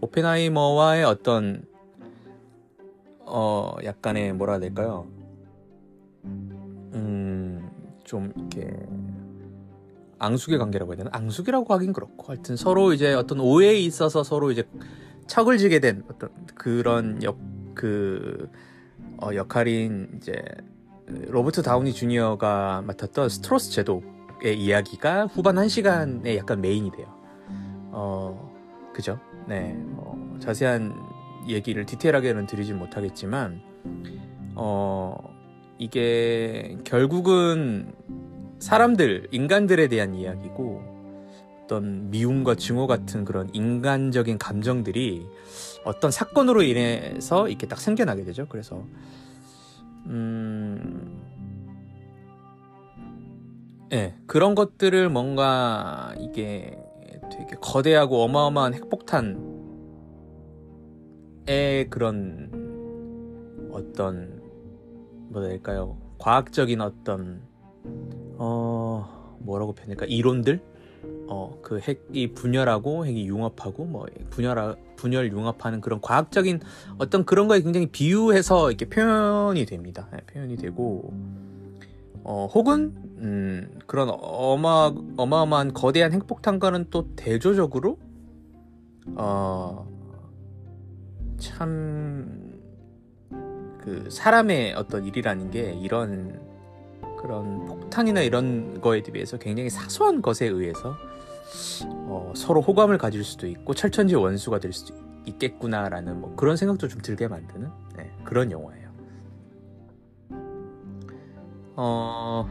오펜하이머와의 0.00 1.04
어떤 1.04 1.64
어 3.24 3.76
약간의 3.84 4.32
뭐라 4.34 4.54
해야 4.54 4.60
될까요? 4.60 5.06
음 6.24 7.22
좀 8.04 8.30
이렇게 8.36 8.70
앙숙의 10.22 10.58
관계라고 10.58 10.92
해야 10.92 10.98
되나? 10.98 11.10
앙숙이라고 11.12 11.72
하긴 11.74 11.92
그렇고 11.92 12.32
하여튼 12.32 12.56
서로 12.56 12.92
이제 12.92 13.12
어떤 13.12 13.40
오해에 13.40 13.78
있어서 13.80 14.22
서로 14.22 14.50
이제 14.50 14.64
척을 15.26 15.58
지게 15.58 15.78
된 15.80 16.02
어떤 16.08 16.30
그런 16.54 17.22
역 17.22 17.52
그 17.74 18.48
어, 19.18 19.34
역할인 19.34 20.08
이제 20.16 20.42
로버트 21.06 21.62
다우니 21.62 21.92
주니어가 21.92 22.82
맡았던 22.86 23.28
스트로스 23.28 23.70
제독의 23.72 24.58
이야기가 24.60 25.26
후반 25.26 25.56
1시간에 25.56 26.36
약간 26.36 26.60
main이 26.60 26.90
돼요. 26.92 27.06
어, 27.90 28.52
그죠? 28.94 29.18
네, 29.46 29.74
뭐 29.74 30.36
자세한 30.40 30.94
얘기를 31.48 31.84
디테일하게는 31.84 32.46
드리진 32.46 32.78
못하겠지만, 32.78 33.60
어, 34.54 35.16
이게 35.78 36.78
결국은 36.84 37.92
사람들, 38.62 39.26
인간들에 39.32 39.88
대한 39.88 40.14
이야기고, 40.14 40.80
어떤 41.64 42.10
미움과 42.10 42.54
증오 42.54 42.86
같은 42.86 43.24
그런 43.24 43.50
인간적인 43.52 44.38
감정들이 44.38 45.26
어떤 45.84 46.12
사건으로 46.12 46.62
인해서 46.62 47.48
이렇게 47.48 47.66
딱 47.66 47.80
생겨나게 47.80 48.22
되죠. 48.22 48.46
그래서, 48.48 48.84
음, 50.06 51.20
예, 53.90 53.96
네, 53.96 54.14
그런 54.26 54.54
것들을 54.54 55.08
뭔가 55.08 56.14
이게 56.18 56.78
되게 57.32 57.56
거대하고 57.60 58.22
어마어마한 58.22 58.74
핵폭탄의 58.74 59.40
그런 61.90 62.48
어떤 63.72 64.40
뭐라 65.30 65.48
할까요? 65.48 65.98
과학적인 66.18 66.80
어떤 66.80 67.42
어 68.44 69.36
뭐라고 69.38 69.72
표현할까? 69.72 70.06
이론들 70.06 70.60
어 71.28 71.58
그 71.62 71.78
핵이 71.78 72.34
분열하고 72.34 73.06
핵이 73.06 73.26
융합하고 73.26 73.84
뭐 73.84 74.06
분열 74.30 74.76
분열 74.96 75.30
융합하는 75.32 75.80
그런 75.80 76.00
과학적인 76.00 76.60
어떤 76.98 77.24
그런 77.24 77.48
거에 77.48 77.60
굉장히 77.60 77.86
비유해서 77.86 78.70
이렇게 78.70 78.88
표현이 78.88 79.64
됩니다. 79.66 80.08
네, 80.12 80.18
표현이 80.26 80.56
되고 80.56 81.12
어, 82.24 82.48
혹은 82.52 82.94
음, 83.18 83.78
그런 83.86 84.10
어마 84.10 84.92
어마어마한 85.16 85.72
거대한 85.72 86.12
핵폭탄과는 86.12 86.86
또 86.90 87.14
대조적으로 87.14 87.98
어, 89.16 89.86
참 91.38 92.42
그 93.82 94.08
사람의 94.10 94.74
어떤 94.74 95.04
일이라는 95.04 95.50
게 95.50 95.72
이런 95.82 96.40
그런 97.22 97.64
폭탄이나 97.64 98.20
이런 98.20 98.80
거에 98.80 99.00
비해서 99.00 99.38
굉장히 99.38 99.70
사소한 99.70 100.20
것에 100.20 100.46
의해서 100.46 100.96
어, 101.86 102.32
서로 102.34 102.60
호감을 102.60 102.98
가질 102.98 103.22
수도 103.22 103.46
있고 103.46 103.74
철천지 103.74 104.16
원수가 104.16 104.58
될 104.58 104.72
수도 104.72 104.94
있겠구나라는 105.26 106.20
뭐 106.20 106.34
그런 106.34 106.56
생각도 106.56 106.88
좀 106.88 107.00
들게 107.00 107.28
만드는 107.28 107.70
네, 107.96 108.10
그런 108.24 108.50
영화예요. 108.50 108.90
어, 111.76 112.48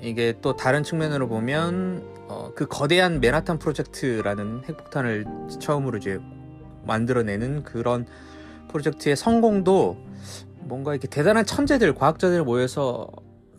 이게 0.00 0.38
또 0.40 0.56
다른 0.56 0.82
측면으로 0.82 1.28
보면 1.28 2.02
어, 2.28 2.52
그 2.54 2.66
거대한 2.66 3.20
맨하탄 3.20 3.58
프로젝트라는 3.58 4.62
핵폭탄을 4.64 5.26
처음으로 5.60 5.98
이제 5.98 6.18
만들어내는 6.84 7.64
그런 7.64 8.06
프로젝트의 8.68 9.14
성공도 9.14 9.98
뭔가 10.60 10.92
이렇게 10.92 11.08
대단한 11.08 11.44
천재들, 11.44 11.94
과학자들 11.94 12.44
모여서 12.44 13.08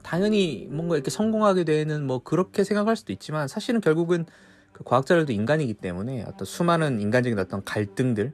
당연히 0.03 0.67
뭔가 0.69 0.95
이렇게 0.95 1.09
성공하게 1.09 1.63
되는 1.63 2.05
뭐 2.05 2.19
그렇게 2.19 2.63
생각할 2.63 2.95
수도 2.95 3.13
있지만 3.13 3.47
사실은 3.47 3.81
결국은 3.81 4.25
그 4.71 4.83
과학자들도 4.83 5.33
인간이기 5.33 5.75
때문에 5.75 6.23
어떤 6.23 6.45
수많은 6.45 6.99
인간적인 6.99 7.37
어떤 7.37 7.63
갈등들 7.63 8.33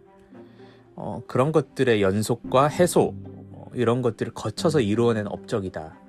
어, 0.95 1.24
그런 1.27 1.51
것들의 1.51 2.01
연속과 2.01 2.67
해소 2.67 3.15
어, 3.51 3.72
이런 3.74 4.01
것들을 4.01 4.34
거쳐서 4.34 4.79
이루어낸 4.79 5.27
업적이다. 5.27 6.00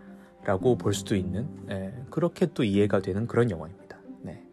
라고 0.47 0.79
볼 0.79 0.95
수도 0.95 1.17
있는 1.17 1.49
예, 1.71 1.93
그렇게 2.09 2.47
또 2.55 2.63
이해가 2.63 3.01
되는 3.01 3.27
그런 3.27 3.51
영화입니다. 3.51 3.99
네. 4.23 4.45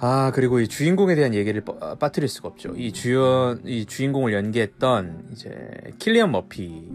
아 0.00 0.32
그리고 0.34 0.58
이 0.58 0.66
주인공에 0.66 1.14
대한 1.14 1.34
얘기를 1.34 1.60
빠, 1.60 1.94
빠뜨릴 1.94 2.28
수가 2.28 2.48
없죠. 2.48 2.74
이 2.76 2.92
주연 2.92 3.62
이 3.64 3.86
주인공을 3.86 4.32
연기했던 4.32 5.28
이제 5.30 5.70
킬리언 6.00 6.32
머피 6.32 6.90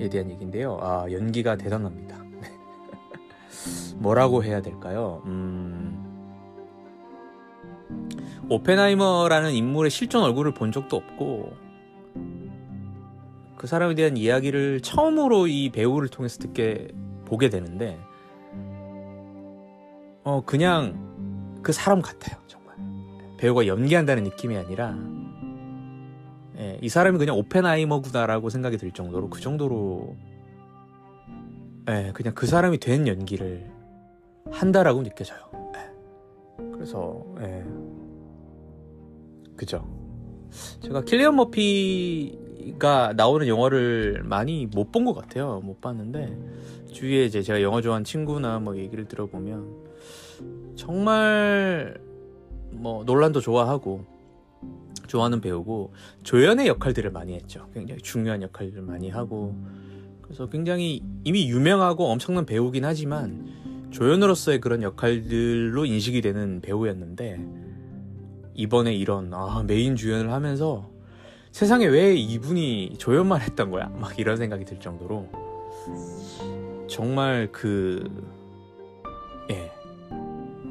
에 0.00 0.08
대한 0.08 0.30
얘기인데요. 0.30 0.78
아 0.80 1.06
연기가 1.10 1.56
대단합니다. 1.56 2.22
네. 2.40 2.48
뭐라고 3.98 4.42
해야 4.42 4.62
될까요? 4.62 5.22
음... 5.26 6.02
오펜하이머라는 8.48 9.52
인물의 9.52 9.90
실존 9.90 10.24
얼굴을 10.24 10.52
본 10.54 10.72
적도 10.72 10.96
없고 10.96 11.52
그 13.56 13.66
사람에 13.66 13.94
대한 13.94 14.16
이야기를 14.16 14.80
처음으로 14.80 15.46
이 15.46 15.70
배우를 15.70 16.08
통해서 16.08 16.38
듣게 16.38 16.88
보게 17.24 17.48
되는데 17.48 17.98
어 20.24 20.42
그냥 20.44 21.60
그 21.62 21.72
사람 21.72 22.02
같아요 22.02 22.36
정말 22.46 22.76
배우가 23.38 23.66
연기한다는 23.66 24.24
느낌이 24.24 24.56
아니라 24.56 24.96
예, 26.62 26.78
이 26.80 26.88
사람이 26.88 27.18
그냥 27.18 27.36
오펜하이머구나라고 27.38 28.48
생각이 28.48 28.76
들 28.76 28.92
정도로 28.92 29.28
그 29.28 29.40
정도로 29.40 30.14
예, 31.90 32.12
그냥 32.14 32.34
그 32.34 32.46
사람이 32.46 32.78
된 32.78 33.08
연기를 33.08 33.68
한다라고 34.50 35.02
느껴져요. 35.02 35.40
예. 35.74 36.70
그래서 36.72 37.24
예. 37.40 37.64
그죠. 39.56 39.84
제가 40.80 41.02
킬리언 41.02 41.34
머피 41.36 42.38
가 42.78 43.12
나오는 43.16 43.48
영화를 43.48 44.22
많이 44.24 44.66
못 44.66 44.92
본 44.92 45.04
것 45.04 45.14
같아요. 45.14 45.60
못 45.64 45.80
봤는데 45.80 46.36
주위에 46.92 47.24
이제 47.24 47.42
제가 47.42 47.60
영화 47.62 47.80
좋아하는 47.80 48.04
친구나 48.04 48.60
뭐 48.60 48.76
얘기를 48.76 49.04
들어보면 49.06 49.66
정말 50.76 51.96
뭐 52.70 53.02
논란도 53.04 53.40
좋아하고 53.40 54.04
좋아하는 55.12 55.42
배우고 55.42 55.92
조연의 56.22 56.68
역할들을 56.68 57.10
많이 57.10 57.34
했죠. 57.34 57.68
굉장히 57.74 58.00
중요한 58.00 58.40
역할들을 58.40 58.82
많이 58.82 59.10
하고 59.10 59.54
그래서 60.22 60.48
굉장히 60.48 61.02
이미 61.24 61.50
유명하고 61.50 62.06
엄청난 62.06 62.46
배우긴 62.46 62.86
하지만 62.86 63.90
조연으로서의 63.90 64.60
그런 64.62 64.82
역할들로 64.82 65.84
인식이 65.84 66.22
되는 66.22 66.62
배우였는데 66.62 67.44
이번에 68.54 68.94
이런 68.94 69.34
아, 69.34 69.62
메인 69.66 69.96
주연을 69.96 70.32
하면서 70.32 70.90
세상에 71.50 71.84
왜 71.84 72.14
이분이 72.14 72.94
조연만 72.96 73.42
했던 73.42 73.70
거야? 73.70 73.88
막 73.88 74.18
이런 74.18 74.38
생각이 74.38 74.64
들 74.64 74.80
정도로 74.80 75.28
정말 76.88 77.50
그 77.52 78.08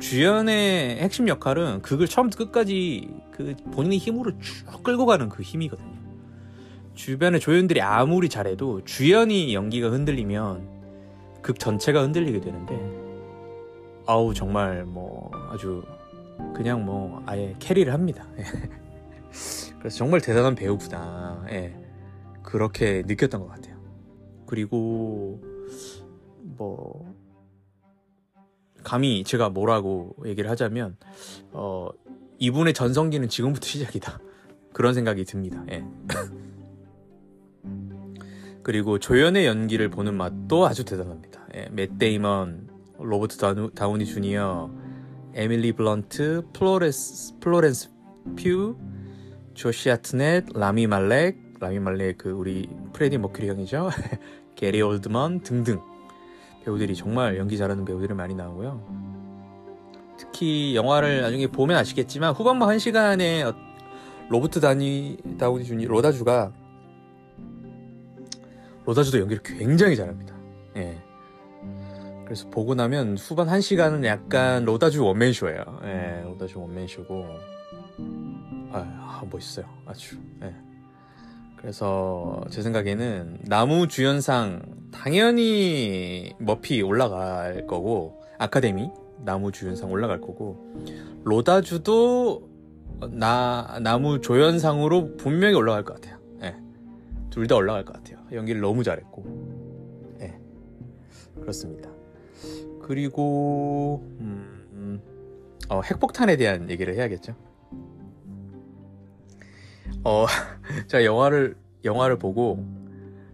주연의 0.01 0.98
핵심 0.98 1.27
역할은 1.27 1.83
그걸 1.83 2.07
처음부터 2.07 2.45
끝까지 2.45 3.07
그 3.43 3.55
본인의 3.71 3.98
힘으로 3.98 4.31
쭉 4.39 4.83
끌고 4.83 5.05
가는 5.05 5.29
그 5.29 5.43
힘이거든요. 5.43 6.01
주변의 6.93 7.39
조연들이 7.39 7.81
아무리 7.81 8.29
잘해도 8.29 8.83
주연이 8.83 9.53
연기가 9.53 9.89
흔들리면 9.89 10.69
극 11.41 11.60
전체가 11.60 12.01
흔들리게 12.01 12.41
되는데 12.41 12.79
아우 14.05 14.33
정말 14.33 14.86
뭐 14.86 15.31
아주 15.50 15.83
그냥 16.53 16.86
뭐 16.86 17.24
아예 17.25 17.55
carry를 17.60 17.91
합니다. 17.93 18.25
그래서 19.79 19.98
정말 19.98 20.21
대단한 20.21 20.53
배우구나. 20.55 21.45
예. 21.50 21.75
그렇게 22.43 23.03
느꼈던 23.05 23.41
것 23.41 23.48
같아요. 23.48 23.77
그리고 24.45 25.41
뭐 26.41 27.15
감히 28.83 29.24
제가 29.24 29.50
뭐라고 29.50 30.15
얘기를 30.25 30.50
하자면 30.50 30.98
어 31.51 31.89
이분의 32.41 32.74
전성기는 32.74 33.29
지금부터 33.29 33.67
시작이다. 33.67 34.19
그런 34.74 34.95
생각이 34.95 35.25
듭니다. 35.25 35.63
예. 35.69 35.86
그리고 38.63 38.98
조연의 38.98 39.45
연기를 39.45 39.89
보는 39.89 40.15
맛도 40.15 40.65
아주 40.65 40.83
대단합니다. 40.83 41.48
예, 41.55 41.69
맷 41.71 42.00
데이먼, 42.00 42.67
로버트 42.98 43.38
다우니 43.75 44.07
주니어, 44.07 44.71
에밀리 45.36 45.71
블런트, 45.74 46.41
플로레스, 46.51 47.38
플로렌스 47.39 47.89
퓨, 48.36 48.75
조시 49.53 49.91
아트넷, 49.91 50.45
라미 50.55 50.88
말렉, 50.88 51.60
라미 51.60 51.79
말렉 51.79 52.17
그 52.17 52.31
우리 52.31 52.67
프레디 52.91 53.19
머큐리 53.19 53.50
형이죠. 53.50 53.91
게리 54.55 54.81
올드먼 54.81 55.41
등등 55.41 55.79
배우들이 56.65 56.95
정말 56.95 57.38
연기 57.38 57.55
잘하는 57.55 57.86
배우들이 57.86 58.15
많이 58.15 58.33
나오고요. 58.33 59.20
특히 60.31 60.75
영화를 60.75 61.21
나중에 61.21 61.47
보면 61.47 61.77
아시겠지만 61.77 62.33
후반부 62.33 62.65
1시간에 62.65 63.45
어, 63.45 63.55
로버트 64.29 64.61
다니 64.61 65.17
다우니 65.38 65.65
주니 65.65 65.85
로다주가 65.85 66.53
로다주도 68.85 69.19
연기를 69.19 69.43
굉장히 69.43 69.95
잘합니다. 69.95 70.35
예. 70.77 70.97
그래서 72.25 72.50
보고 72.50 72.73
나면 72.75 73.17
후반 73.17 73.47
1시간은 73.47 74.05
약간 74.05 74.63
로다주 74.63 75.03
원맨쇼예요. 75.03 75.63
예, 75.83 76.21
로다주 76.23 76.61
원맨쇼고 76.61 77.25
아, 78.71 79.21
멋있어요. 79.29 79.65
아주. 79.85 80.17
예. 80.43 80.55
그래서 81.57 82.41
제 82.50 82.61
생각에는 82.61 83.41
나무 83.43 83.88
주연상 83.88 84.63
당연히 84.91 86.33
머피 86.39 86.81
올라갈 86.81 87.67
거고 87.67 88.23
아카데미 88.39 88.89
나무 89.23 89.51
주연상 89.51 89.91
올라갈 89.91 90.19
거고 90.21 90.73
로다주도 91.23 92.49
나 93.11 93.79
나무 93.81 94.21
조연상으로 94.21 95.17
분명히 95.17 95.55
올라갈 95.55 95.83
것 95.83 95.95
같아요. 95.95 96.19
예. 96.43 96.55
둘 97.29 97.47
다 97.47 97.55
올라갈 97.55 97.83
것 97.85 97.93
같아요. 97.93 98.19
연기를 98.31 98.61
너무 98.61 98.83
잘했고. 98.83 99.23
예. 100.21 100.37
그렇습니다. 101.39 101.89
그리고 102.81 104.03
음, 104.19 105.01
어, 105.69 105.81
핵폭탄에 105.81 106.35
대한 106.37 106.69
얘기를 106.69 106.93
해야겠죠. 106.95 107.33
어, 110.03 110.25
제가 110.87 111.05
영화를, 111.05 111.55
영화를 111.85 112.17
보고, 112.17 112.65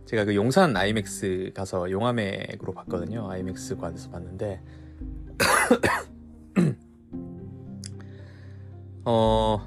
제가 0.05 0.25
그 0.25 0.35
용산 0.35 0.75
아이맥스 0.75 1.51
가서 1.55 1.89
용화맥으로 1.89 2.73
봤거든요. 2.73 3.29
아이맥스 3.29 3.77
관에서 3.77 4.09
봤는데, 4.09 4.61
어, 9.05 9.61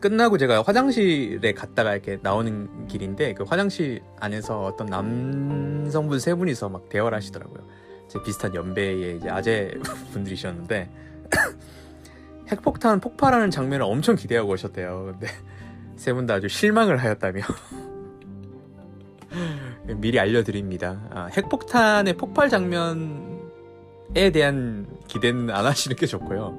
끝나고 0.00 0.38
제가 0.38 0.62
화장실에 0.62 1.52
갔다가 1.52 1.92
이렇게 1.92 2.18
나오는 2.22 2.86
길인데, 2.88 3.34
그 3.34 3.44
화장실 3.44 4.02
안에서 4.18 4.64
어떤 4.64 4.86
남성분 4.88 6.18
세 6.18 6.34
분이서 6.34 6.68
막 6.68 6.88
대화를 6.88 7.16
하시더라고요. 7.16 7.64
제 8.08 8.20
비슷한 8.22 8.54
연배의 8.54 9.18
이제 9.18 9.30
아재 9.30 9.74
분들이셨는데, 10.12 10.90
핵폭탄 12.50 13.00
폭발하는 13.00 13.50
장면을 13.50 13.84
엄청 13.86 14.16
기대하고 14.16 14.52
오셨대요. 14.52 15.12
근데 15.12 15.28
세 15.96 16.12
분 16.14 16.26
다 16.26 16.34
아주 16.34 16.48
실망을 16.48 16.96
하였다며 16.96 17.42
미리 19.98 20.18
알려드립니다. 20.18 21.00
아, 21.10 21.26
핵폭탄의 21.26 22.16
폭발 22.16 22.48
장면 22.48 23.31
에 24.14 24.30
대한 24.30 24.86
기대는 25.08 25.50
안 25.50 25.64
하시는 25.64 25.96
게 25.96 26.06
좋고요. 26.06 26.58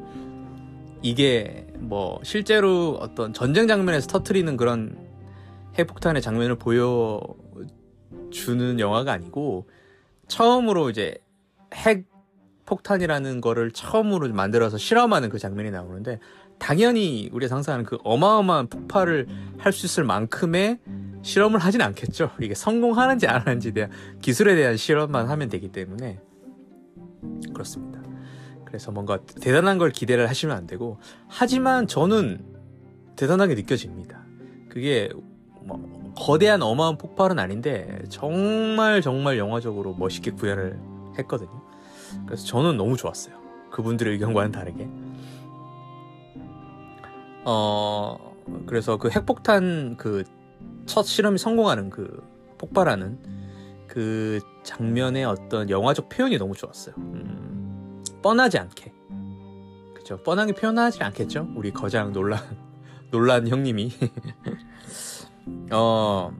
이게 1.02 1.68
뭐 1.78 2.20
실제로 2.24 2.98
어떤 3.00 3.34
전쟁 3.34 3.68
장면에서 3.68 4.08
터트리는 4.08 4.58
그런 4.58 4.98
핵폭탄의 5.78 6.22
장면을 6.22 6.56
보여주는 6.56 7.30
영화가 8.80 9.12
아니고 9.12 9.68
처음으로 10.28 10.90
이제 10.90 11.16
핵 11.74 12.06
폭탄이라는 12.66 13.42
거를 13.42 13.72
처음으로 13.72 14.30
만들어서 14.34 14.78
실험하는 14.78 15.30
그 15.30 15.38
장면이 15.38 15.70
나오는데 15.70 16.20
당연히 16.60 17.30
우리가 17.34 17.50
상상하는 17.50 17.86
그 17.86 17.98
어마어마한 18.04 18.68
폭발을 18.68 19.28
할 19.58 19.74
수 19.74 19.86
있을 19.86 20.06
만큼의 20.06 20.80
실험을 21.24 21.60
하진 21.60 21.82
않겠죠. 21.82 22.32
이게 22.42 22.54
성공하는지 22.56 23.28
안 23.28 23.42
하는지에 23.42 23.72
대한 23.72 23.92
기술에 24.22 24.56
대한 24.56 24.78
실험만 24.78 25.28
하면 25.30 25.50
되기 25.50 25.70
때문에 25.70 26.20
그렇습니다. 27.52 28.02
그래서 28.66 28.92
뭔가 28.92 29.20
대단한 29.42 29.78
걸 29.78 29.92
기대를 29.92 30.30
하시면 30.30 30.56
안 30.56 30.68
되고 30.68 30.98
하지만 31.28 31.88
저는 31.88 32.44
대단하게 33.16 33.56
느껴집니다. 33.56 34.24
그게 34.70 35.10
뭐 35.62 36.14
거대한 36.16 36.62
어마어마한 36.62 36.98
폭발은 36.98 37.40
아닌데 37.40 38.02
정말 38.10 39.02
정말 39.02 39.38
영화적으로 39.38 39.94
멋있게 39.94 40.32
구현을 40.32 40.80
했거든요. 41.20 41.62
그래서 42.26 42.46
저는 42.46 42.78
너무 42.78 42.98
좋았어요. 42.98 43.36
그분들의 43.72 44.14
의견과는 44.14 44.52
다르게. 44.52 44.88
어 47.46 48.18
그래서 48.66 48.98
그 48.98 49.10
핵폭탄 49.10 49.98
그 49.98 50.24
첫 50.86 51.04
실험이 51.06 51.38
성공하는 51.38 51.90
그 51.90 52.22
폭발하는 52.58 53.18
그 53.88 54.40
장면의 54.64 55.26
어떤 55.26 55.70
영화적 55.70 56.10
표현이 56.10 56.38
너무 56.38 56.56
좋았어요. 56.56 56.96
음, 56.98 58.04
뻔하지 58.22 58.58
않게. 58.60 58.94
그죠? 59.96 60.18
뻔하게 60.24 60.54
표현하지 60.54 61.04
않겠죠? 61.04 61.50
우리 61.56 61.72
거장 61.72 62.12
논란 62.12 62.40
논란 63.12 63.48
형님이. 63.48 63.92
어, 65.72 66.32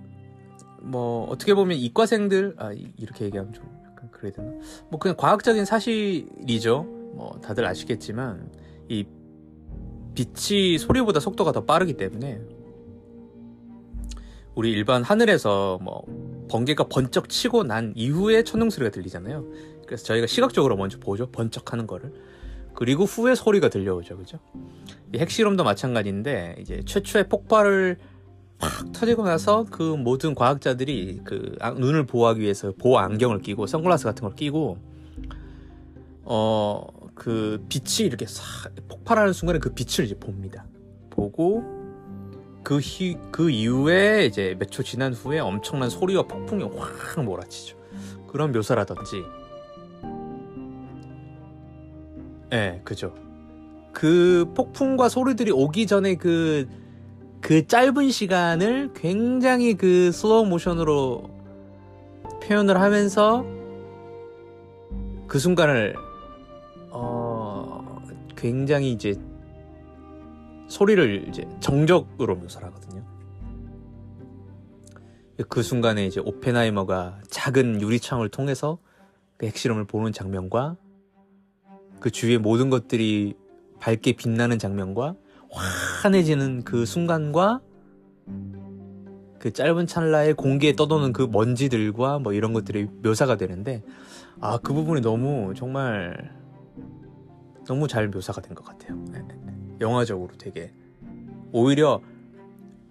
뭐, 0.82 1.26
어떻게 1.30 1.54
보면 1.54 1.78
이과생들, 1.78 2.56
아, 2.58 2.72
이렇게 2.98 3.26
얘기하면 3.26 3.54
좀 3.54 3.66
약간 3.86 4.10
그래야 4.12 4.34
되나? 4.34 4.52
뭐, 4.90 5.00
그냥 5.00 5.16
과학적인 5.18 5.66
사실이죠. 5.66 6.84
뭐, 7.16 7.40
다들 7.42 7.66
아시겠지만, 7.66 8.50
이 8.90 9.06
빛이 10.16 10.78
소리보다 10.78 11.20
속도가 11.20 11.52
더 11.52 11.66
빠르기 11.66 11.94
때문에 11.94 12.42
우리 14.56 14.72
일반 14.72 15.04
하늘에서 15.04 15.80
뭐 15.82 16.04
번개가 16.50 16.86
번쩍 16.86 17.30
치고 17.30 17.64
난 17.64 17.94
이후에 17.96 18.44
천둥 18.44 18.70
소리가 18.70 18.92
들리잖아요. 18.92 19.46
그래서 19.86 20.04
저희가 20.04 20.28
시각적으로 20.28 20.76
먼저 20.76 21.00
보죠. 21.00 21.30
번쩍하는 21.32 21.88
거를. 21.88 22.14
그리고 22.74 23.04
후에 23.04 23.36
소리가 23.36 23.70
들려오죠. 23.70 24.18
그죠? 24.18 24.40
이 25.14 25.18
핵실험도 25.18 25.64
마찬가지인데 25.64 26.58
이제 26.60 26.82
최초의 26.86 27.30
폭발을 27.30 27.98
팍 28.58 28.92
터지고 28.94 29.24
나서 29.24 29.66
그 29.70 29.84
모든 29.84 30.34
과학자들이 30.34 31.22
그 31.24 31.56
눈을 31.78 32.06
보호하기 32.06 32.42
위해서 32.42 32.72
보호 32.78 32.98
안경을 32.98 33.42
끼고 33.42 33.68
선글라스 33.68 34.06
같은 34.06 34.24
걸 34.24 34.36
끼고 34.36 34.78
어 36.26 37.04
그 37.16 37.64
빛이 37.70 38.08
이렇게 38.08 38.26
싹 38.26 38.74
폭발하는 38.88 39.34
순간에 39.34 39.60
그 39.60 39.74
빛을 39.74 40.06
이제 40.06 40.16
봅니다. 40.16 40.66
보고 41.10 41.64
그, 42.64 42.80
히, 42.80 43.18
그 43.32 43.50
이후에 43.50 44.26
이제 44.26 44.56
몇 44.58 44.70
초 44.70 44.84
지난 44.84 45.14
후에 45.14 45.40
엄청난 45.40 45.90
소리와 45.90 46.24
폭풍이 46.24 46.64
확 46.64 47.24
몰아치죠. 47.24 47.78
그런 48.28 48.52
묘사라든지. 48.52 49.24
예, 52.52 52.56
네, 52.56 52.82
그죠. 52.84 53.14
그 53.92 54.52
폭풍과 54.56 55.10
소리들이 55.10 55.52
오기 55.52 55.88
전에 55.88 56.16
그, 56.16 56.68
그 57.42 57.68
짧은 57.68 58.10
시간을 58.10 58.92
굉장히 58.96 59.76
그 59.76 60.12
슬로우 60.12 60.46
모션으로 60.46 61.30
표현을 62.44 62.80
하면서 62.80 63.46
그 65.28 65.40
순간을 65.40 65.96
굉장히 68.44 68.92
이제 68.92 69.16
소리를 70.68 71.28
이제 71.30 71.48
정적으로 71.60 72.36
묘사를 72.36 72.66
하거든요. 72.68 73.04
그 75.50 75.62
순간에 75.64 76.06
이제 76.06 76.20
오펜하이머가 76.20 77.22
작은 77.30 77.82
유리창을 77.82 78.30
통해서 78.30 78.78
그 79.38 79.46
핵실험을 79.48 79.86
보는 79.86 80.12
장면과 80.12 80.78
그 82.00 82.12
주위의 82.12 82.38
모든 82.38 82.70
것들이 82.70 83.36
밝게 83.80 84.14
빛나는 84.14 84.60
장면과 84.60 85.16
환해지는 86.02 86.64
그 86.64 86.86
순간과 86.86 87.62
그 89.40 89.52
짧은 89.52 89.88
찰나에 89.88 90.34
공기에 90.34 90.74
떠도는 90.76 91.12
그 91.14 91.24
먼지들과 91.30 92.20
뭐 92.20 92.34
이런 92.34 92.54
것들이 92.54 92.88
묘사가 93.04 93.36
되는데 93.36 93.84
아 94.40 94.58
그 94.58 94.74
부분이 94.74 95.02
너무 95.02 95.54
정말 95.56 96.32
너무 97.66 97.88
잘 97.88 98.08
묘사가 98.10 98.42
된 98.42 98.56
것 98.56 98.66
같아요. 98.66 98.96
네. 99.12 99.22
영화적으로 99.82 100.32
되게 100.38 100.74
오히려 101.52 102.02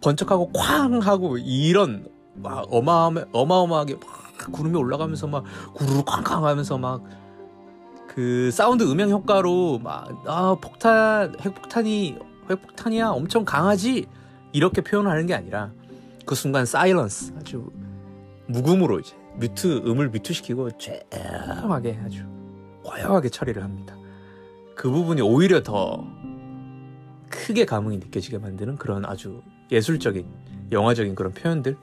번쩍하고 0.02 0.50
쾅 0.52 0.98
하고 1.00 1.38
이런 1.38 2.06
막 2.34 2.66
어마어마, 2.70 3.24
어마어마하게 3.32 3.94
막 3.94 4.52
구름이 4.52 4.76
올라가면서 4.76 5.26
막 5.28 5.44
구르르 5.74 6.02
쾅쾅 6.04 6.44
하면서 6.44 6.78
막 6.78 7.02
그 8.14 8.50
사운드 8.50 8.82
음향 8.84 9.08
효과로 9.10 9.78
막 9.78 10.06
아 10.26 10.54
폭탄 10.60 11.34
핵폭탄이 11.40 12.18
핵폭탄이야 12.50 13.08
엄청 13.08 13.44
강하지 13.44 14.06
이렇게 14.52 14.82
표현하는 14.82 15.26
게 15.26 15.34
아니라 15.34 15.72
그 16.26 16.34
순간 16.34 16.66
사이런스 16.66 17.32
아주 17.38 17.70
무금으로 18.48 19.00
이제 19.00 19.14
뮤트 19.36 19.78
음을 19.86 20.10
뮤트시키고 20.10 20.70
조용하게 20.76 22.00
아주 22.04 22.24
고요하게 22.84 23.30
처리를 23.30 23.62
합니다. 23.64 23.96
그 24.74 24.90
부분이 24.90 25.22
오히려 25.22 25.62
더 25.62 26.04
크게 27.32 27.64
감흥이 27.64 27.98
느껴지게 27.98 28.38
만드는 28.38 28.76
그런 28.76 29.04
아주 29.04 29.42
예술적인 29.70 30.26
영화적인 30.70 31.14
그런 31.14 31.32
표현들 31.32 31.76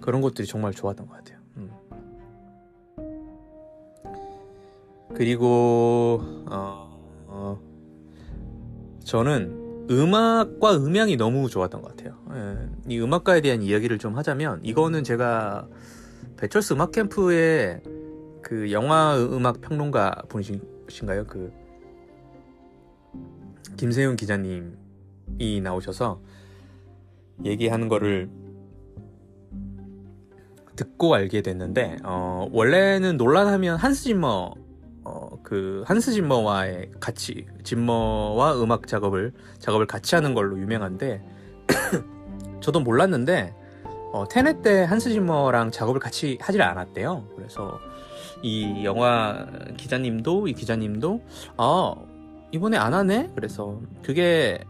그런 0.00 0.20
것들이 0.20 0.46
정말 0.46 0.72
좋았던 0.72 1.06
것 1.06 1.16
같아요. 1.16 1.38
음. 1.56 1.70
그리고 5.14 6.20
어, 6.46 6.98
어, 7.26 7.60
저는 9.04 9.88
음악과 9.90 10.76
음향이 10.76 11.16
너무 11.16 11.48
좋았던 11.50 11.82
것 11.82 11.96
같아요. 11.96 12.16
예, 12.32 12.68
이 12.88 13.00
음악가에 13.00 13.40
대한 13.40 13.62
이야기를 13.62 13.98
좀 13.98 14.16
하자면 14.16 14.60
이거는 14.64 15.04
제가 15.04 15.66
배철수 16.36 16.74
음악 16.74 16.92
캠프의 16.92 17.82
그 18.40 18.70
영화 18.72 19.16
음악 19.18 19.60
평론가 19.60 20.22
분이신가요? 20.28 21.26
그 21.26 21.52
김세윤 23.76 24.16
기자님 24.16 24.76
이 25.38 25.60
나오셔서 25.60 26.20
얘기하는 27.44 27.88
거를 27.88 28.30
듣고 30.76 31.14
알게 31.14 31.42
됐는데 31.42 31.98
어, 32.04 32.48
원래는 32.50 33.16
논란하면 33.16 33.76
한스 33.76 34.04
짐머 34.04 34.54
어, 35.04 35.28
그 35.42 35.82
한스 35.86 36.12
짐머와의 36.12 36.92
같이 37.00 37.46
짐머와 37.64 38.62
음악 38.62 38.86
작업을 38.86 39.32
작업을 39.58 39.86
같이 39.86 40.14
하는 40.14 40.34
걸로 40.34 40.58
유명한데 40.58 41.22
저도 42.60 42.80
몰랐는데 42.80 43.54
어, 44.12 44.26
테넷 44.28 44.62
때 44.62 44.84
한스 44.84 45.10
짐머랑 45.10 45.70
작업을 45.70 45.98
같이 45.98 46.38
하질 46.40 46.62
않았대요. 46.62 47.24
그래서 47.34 47.80
이 48.42 48.84
영화 48.84 49.46
기자님도 49.76 50.48
이 50.48 50.52
기자님도 50.52 51.20
아 51.56 51.94
이번에 52.52 52.76
안 52.76 52.94
하네. 52.94 53.30
그래서 53.34 53.80
그게 54.02 54.62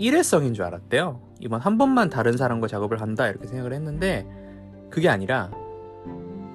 일회성인 0.00 0.54
줄 0.54 0.64
알았대요. 0.64 1.20
이번 1.40 1.60
한 1.60 1.78
번만 1.78 2.08
다른 2.10 2.36
사람과 2.36 2.66
작업을 2.66 3.00
한다 3.00 3.28
이렇게 3.28 3.46
생각을 3.46 3.72
했는데 3.74 4.26
그게 4.90 5.08
아니라 5.08 5.50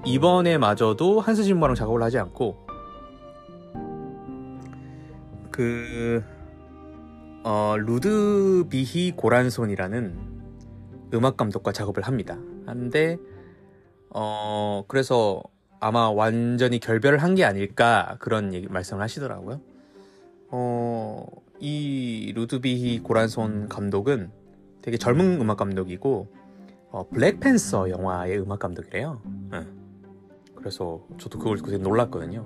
이번에 0.06 0.58
마저도 0.58 1.20
한스 1.22 1.44
짐머랑 1.44 1.76
작업을 1.76 2.02
하지 2.04 2.18
않고 2.18 2.66
그 5.52 6.24
어, 7.44 7.76
루드비히 7.78 9.14
고란손이라는 9.16 10.18
음악 11.14 11.38
감독과 11.38 11.72
작업을 11.72 12.04
합니다. 12.04 12.38
한데 12.66 13.18
어 14.10 14.84
그래서 14.88 15.42
아마 15.80 16.10
완전히 16.10 16.80
결별을 16.80 17.20
한 17.20 17.36
게 17.36 17.46
아닐까 17.46 18.18
그런 18.20 18.54
얘기 18.54 18.68
말씀을 18.68 19.04
하시더라고요. 19.04 19.62
어, 20.50 21.26
이 21.60 22.34
루드비히 22.36 23.00
고란손 23.00 23.70
감독은 23.70 24.32
되게 24.82 24.98
젊은 24.98 25.40
음악 25.42 25.58
감독이고 25.58 26.28
어, 26.92 27.10
블랙팬서 27.10 27.90
영화의 27.90 28.40
음악 28.40 28.60
감독이래요. 28.60 29.22
네. 29.52 29.68
그래서 30.56 31.02
저도 31.18 31.40
그걸 31.40 31.58
그때 31.58 31.78
놀랐거든요. 31.78 32.46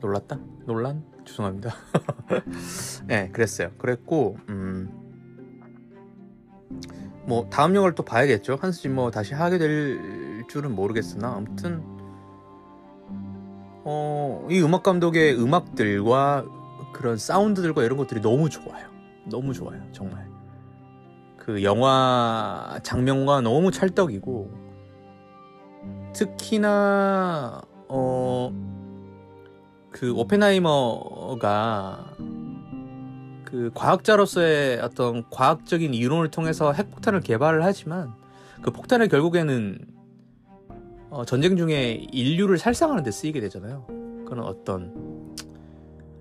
놀랐다? 0.00 0.38
논란? 0.66 1.04
죄송합니다. 1.24 1.70
네, 3.06 3.28
그랬어요. 3.32 3.70
그랬고, 3.78 4.38
음, 4.48 4.90
뭐 7.24 7.48
다음 7.50 7.74
영화를 7.74 7.94
또 7.94 8.02
봐야겠죠. 8.02 8.58
한스 8.60 8.82
짐머 8.82 9.10
다시 9.10 9.34
하게 9.34 9.58
될 9.58 10.44
줄은 10.48 10.74
모르겠으나 10.74 11.34
아무튼 11.36 11.82
어, 13.84 14.46
이 14.50 14.60
음악 14.60 14.82
감독의 14.82 15.40
음악들과 15.40 16.44
그런 16.92 17.16
사운드들과 17.16 17.84
이런 17.84 17.96
것들이 17.96 18.20
너무 18.20 18.50
좋아요. 18.50 18.88
너무 19.26 19.52
좋아요. 19.52 19.80
정말. 19.92 20.28
그 21.36 21.62
영화 21.62 22.78
장면과 22.82 23.40
너무 23.40 23.70
찰떡이고 23.70 24.50
특히나 26.12 27.62
어그 27.88 28.52
오펜하이머가 30.14 32.14
그 33.44 33.70
과학자로서의 33.74 34.80
어떤 34.80 35.28
과학적인 35.30 35.94
이론을 35.94 36.30
통해서 36.30 36.72
핵폭탄을 36.72 37.20
개발을 37.20 37.64
하지만 37.64 38.12
그 38.62 38.70
폭탄을 38.70 39.08
결국에는 39.08 39.78
어 41.10 41.24
전쟁 41.24 41.56
중에 41.56 42.06
인류를 42.12 42.58
살상하는 42.58 43.02
데 43.02 43.10
쓰이게 43.10 43.40
되잖아요. 43.40 43.86
그런 44.26 44.44
어떤 44.44 45.19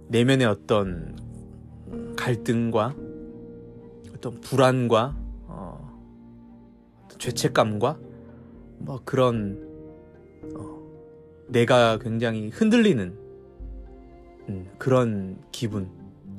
내면의 0.10 0.48
어떤 0.48 1.16
갈등과 2.18 2.96
어떤 4.14 4.42
불안과 4.42 5.16
어, 5.46 6.02
죄책감과 7.18 8.00
뭐 8.80 9.02
그런 9.06 9.68
어, 10.56 10.80
내가 11.48 12.00
굉장히 12.00 12.50
흔들리는 12.50 13.18
음, 14.50 14.68
그런 14.80 15.38
기분, 15.52 15.90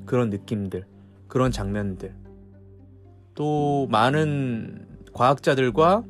그런 0.05 0.31
느낌들, 0.31 0.85
그런 1.29 1.53
장면들, 1.53 2.13
또 3.35 3.87
많은 3.89 4.85
과학자들과 5.13 6.05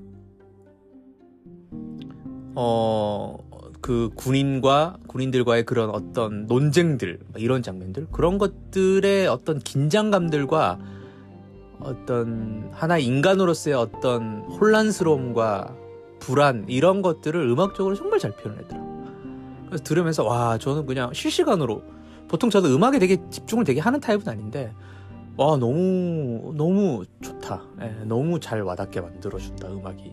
어, 2.54 3.49
그 3.80 4.10
군인과 4.14 4.98
군인들과의 5.06 5.64
그런 5.64 5.90
어떤 5.90 6.46
논쟁들 6.46 7.18
이런 7.36 7.62
장면들 7.62 8.08
그런 8.12 8.38
것들의 8.38 9.26
어떤 9.26 9.58
긴장감들과 9.58 10.78
어떤 11.80 12.68
하나 12.72 12.98
인간으로서의 12.98 13.74
어떤 13.74 14.40
혼란스러움과 14.42 15.74
불안 16.18 16.66
이런 16.68 17.00
것들을 17.00 17.40
음악적으로 17.48 17.94
정말 17.94 18.18
잘 18.18 18.36
표현했더라고요. 18.36 18.90
그래서 19.66 19.82
들으면서 19.84 20.24
와 20.24 20.58
저는 20.58 20.84
그냥 20.84 21.12
실시간으로 21.14 21.82
보통 22.28 22.50
저도 22.50 22.68
음악에 22.74 22.98
되게 22.98 23.16
집중을 23.30 23.64
되게 23.64 23.80
하는 23.80 23.98
타입은 23.98 24.28
아닌데 24.28 24.74
와 25.36 25.56
너무 25.56 26.52
너무 26.54 27.04
좋다. 27.22 27.62
예, 27.80 28.04
너무 28.04 28.38
잘 28.40 28.62
와닿게 28.62 29.00
만들어준다 29.00 29.68
음악이. 29.68 30.12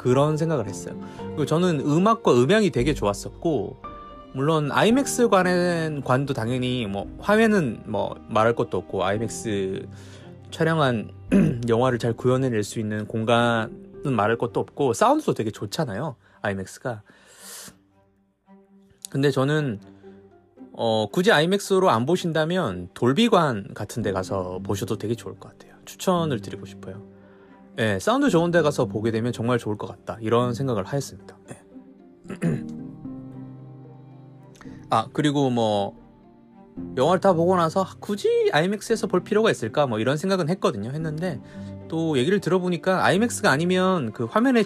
그런 0.00 0.38
생각을 0.38 0.66
했어요. 0.66 0.98
그리고 1.18 1.44
저는 1.44 1.80
음악과 1.80 2.32
음향이 2.32 2.70
되게 2.70 2.94
좋았었고 2.94 3.82
물론 4.32 4.72
아이맥스 4.72 5.28
관엔 5.28 6.02
관도 6.02 6.32
당연히 6.32 6.86
뭐 6.86 7.06
화면은 7.18 7.82
뭐 7.84 8.16
말할 8.30 8.54
것도 8.54 8.78
없고 8.78 9.04
아이맥스 9.04 9.86
촬영한 10.50 11.10
영화를 11.68 11.98
잘 11.98 12.14
구현해낼 12.14 12.62
수 12.62 12.80
있는 12.80 13.06
공간은 13.06 13.70
말할 14.16 14.38
것도 14.38 14.58
없고 14.60 14.94
사운드도 14.94 15.34
되게 15.34 15.50
좋잖아요 15.50 16.16
아이맥스가. 16.40 17.02
근데 19.10 19.30
저는 19.30 19.80
어, 20.72 21.08
굳이 21.12 21.30
아이맥스로 21.30 21.90
안 21.90 22.06
보신다면 22.06 22.88
돌비관 22.94 23.74
같은 23.74 24.02
데 24.02 24.12
가서 24.12 24.60
보셔도 24.62 24.96
되게 24.96 25.14
좋을 25.14 25.38
것 25.38 25.50
같아요. 25.50 25.74
추천을 25.84 26.40
드리고 26.40 26.64
싶어요 26.64 27.19
예, 27.78 27.98
사운드 27.98 28.28
좋은 28.30 28.50
데 28.50 28.62
가서 28.62 28.86
보게 28.86 29.10
되면 29.10 29.32
정말 29.32 29.58
좋을 29.58 29.76
것 29.78 29.86
같다. 29.86 30.18
이런 30.20 30.54
생각을 30.54 30.84
하였습니다. 30.84 31.38
예. 31.50 31.60
아, 34.90 35.08
그리고 35.12 35.50
뭐, 35.50 35.96
영화를 36.96 37.20
다 37.20 37.32
보고 37.32 37.56
나서 37.56 37.86
굳이 38.00 38.50
아이맥스에서 38.52 39.06
볼 39.06 39.22
필요가 39.22 39.50
있을까? 39.50 39.86
뭐 39.86 39.98
이런 39.98 40.16
생각은 40.16 40.48
했거든요. 40.50 40.90
했는데, 40.90 41.40
또 41.88 42.18
얘기를 42.18 42.40
들어보니까 42.40 43.04
아이맥스가 43.04 43.50
아니면 43.50 44.12
그 44.12 44.24
화면에 44.24 44.64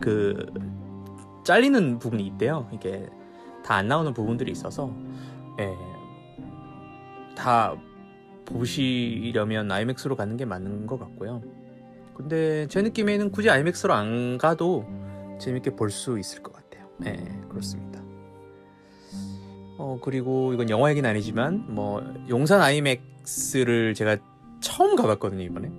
그, 0.00 0.46
잘리는 1.44 1.98
부분이 1.98 2.26
있대요. 2.26 2.68
이게 2.72 3.08
다 3.64 3.74
안 3.76 3.88
나오는 3.88 4.12
부분들이 4.12 4.52
있어서, 4.52 4.94
예. 5.60 5.74
다 7.36 7.74
보시려면 8.44 9.70
아이맥스로 9.72 10.16
가는 10.16 10.36
게 10.36 10.44
맞는 10.44 10.86
것 10.86 10.98
같고요. 10.98 11.42
근데 12.16 12.66
제 12.68 12.82
느낌에는 12.82 13.30
굳이 13.32 13.50
아이맥스로 13.50 13.92
안 13.92 14.38
가도 14.38 14.86
재밌게 15.40 15.76
볼 15.76 15.90
수 15.90 16.18
있을 16.18 16.42
것 16.42 16.52
같아요. 16.52 16.88
네, 16.98 17.40
그렇습니다. 17.48 18.02
어, 19.76 19.98
그리고 20.02 20.52
이건 20.52 20.70
영화 20.70 20.90
얘기는 20.90 21.08
아니지만, 21.08 21.74
뭐, 21.74 22.02
용산 22.28 22.60
아이맥스를 22.60 23.94
제가 23.94 24.16
처음 24.60 24.94
가봤거든요, 24.94 25.42
이번에. 25.42 25.70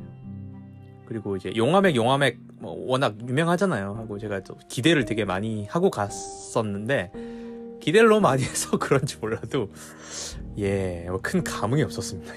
그리고 1.05 1.37
이제 1.37 1.53
용화맥, 1.55 1.95
용화맥, 1.95 2.39
뭐, 2.59 2.73
워낙 2.87 3.15
유명하잖아요. 3.25 3.93
하고 3.93 4.17
제가 4.19 4.41
또 4.41 4.57
기대를 4.67 5.05
되게 5.05 5.23
많이 5.23 5.65
하고 5.67 5.89
갔었는데, 5.89 7.11
기대를 7.79 8.09
너무 8.09 8.21
많이 8.21 8.43
해서 8.43 8.77
그런지 8.79 9.17
몰라도, 9.17 9.69
예, 10.57 11.05
뭐 11.07 11.21
큰 11.21 11.43
감흥이 11.43 11.81
없었습니다. 11.83 12.33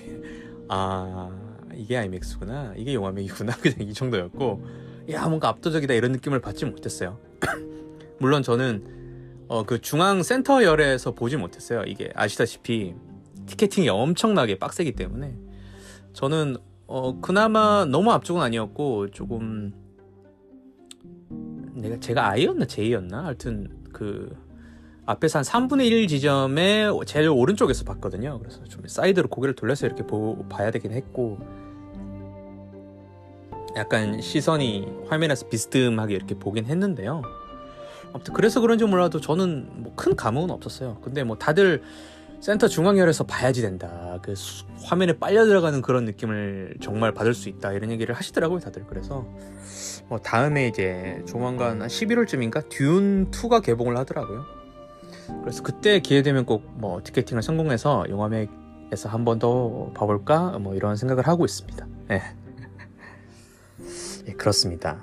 아, 0.69 1.31
이게 1.79 1.97
아이맥스구나. 1.97 2.75
이게 2.77 2.93
용화맥이구나. 2.95 3.53
그냥 3.62 3.88
이 3.88 3.93
정도였고, 3.95 4.64
야, 5.11 5.27
뭔가 5.29 5.49
압도적이다. 5.49 5.95
이런 5.95 6.12
느낌을 6.12 6.41
받지 6.41 6.64
못했어요. 6.64 7.19
물론 8.19 8.43
저는 8.43 9.47
어, 9.47 9.62
그 9.62 9.81
중앙 9.81 10.23
센터 10.23 10.62
열에서 10.64 11.14
보지 11.14 11.37
못했어요. 11.37 11.85
이게 11.87 12.11
아시다시피 12.14 12.95
티켓팅이 13.47 13.88
엄청나게 13.88 14.59
빡세기 14.59 14.93
때문에 14.93 15.35
저는 16.12 16.57
어, 16.87 17.21
그나마 17.21 17.87
너무 17.87 18.11
앞쪽은 18.12 18.43
아니었고 18.43 19.11
조금 19.11 19.73
내가 21.75 21.99
제가 21.99 22.29
I였나 22.31 22.67
J였나 22.67 23.25
하여튼 23.25 23.71
그 23.93 24.37
앞에서 25.07 25.38
한 25.38 25.45
3분의 25.45 25.87
1 25.87 26.09
지점에 26.09 26.88
제일 27.07 27.31
오른쪽에서 27.31 27.85
봤거든요. 27.85 28.38
그래서 28.41 28.62
좀 28.64 28.87
사이드로 28.87 29.29
고개를 29.29 29.55
돌려서 29.55 29.87
이렇게 29.87 30.03
보, 30.03 30.45
봐야 30.51 30.71
되긴 30.71 30.93
했고 30.93 31.38
약간 33.77 34.21
시선이 34.21 34.89
화면에서 35.09 35.49
비스듬하게 35.49 36.15
이렇게 36.15 36.35
보긴 36.35 36.65
했는데요. 36.67 37.23
아무튼 38.13 38.33
그래서 38.35 38.61
그런지 38.61 38.85
몰라도 38.85 39.21
저는 39.21 39.69
뭐 39.83 39.93
큰 39.97 40.15
감흥은 40.17 40.51
없었어요. 40.51 40.99
근데 41.03 41.25
뭐 41.25 41.37
다들 41.37 41.83
센터 42.41 42.69
중앙열에서 42.69 43.25
봐야지 43.25 43.63
된다. 43.63 44.19
그 44.23 44.35
수, 44.37 44.65
화면에 44.85 45.13
빨려 45.19 45.45
들어가는 45.45 45.83
그런 45.83 46.05
느낌을 46.05 46.77
정말 46.81 47.13
받을 47.13 47.35
수 47.35 47.49
있다. 47.49 47.73
이런 47.73 47.91
얘기를 47.91 48.15
하시더라고요, 48.15 48.61
다들. 48.61 48.85
그래서 48.89 49.27
뭐 50.09 50.19
다음에 50.19 50.69
이제 50.69 51.21
조만간 51.27 51.83
한 51.83 51.89
11월쯤인가 51.89 52.69
듀운 52.69 53.31
2가 53.33 53.61
개봉을 53.63 53.97
하더라고요. 53.97 54.45
그래서 55.43 55.63
그때 55.65 55.99
기회 56.01 56.23
되면 56.23 56.47
꼭 56.47 56.63
뭐 56.79 57.01
티켓팅을 57.03 57.43
성공해서 57.43 58.05
영화맥에서 58.09 59.09
한 59.09 59.25
번 59.25 59.41
더 59.41 59.91
봐볼까 59.95 60.59
뭐 60.61 60.75
이런 60.77 60.95
생각을 60.97 61.27
하고 61.27 61.45
있습니다. 61.45 61.87
네. 62.09 62.23
예, 64.29 64.33
그렇습니다. 64.35 65.03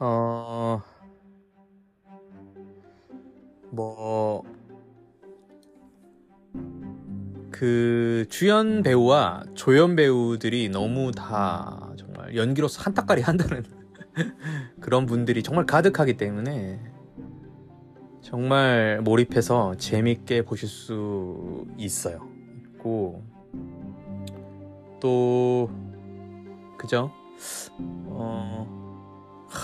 어, 0.00 0.82
뭐, 3.70 4.44
그 7.50 8.26
주연 8.28 8.82
배우와 8.82 9.44
조연 9.54 9.94
배우들이 9.94 10.68
너무 10.68 11.12
다 11.12 11.92
정말 11.96 12.34
연기로서 12.34 12.82
한따까리 12.82 13.22
한다는 13.22 13.62
그런 14.80 15.06
분들이 15.06 15.44
정말 15.44 15.64
가득하기 15.64 16.16
때문에 16.16 16.80
정말 18.20 19.00
몰입해서 19.02 19.76
재밌게 19.76 20.42
보실 20.42 20.68
수 20.68 21.66
있어요. 21.78 22.32
있고 22.82 23.22
또 25.00 25.70
그죠? 26.82 27.12
어 28.06 28.66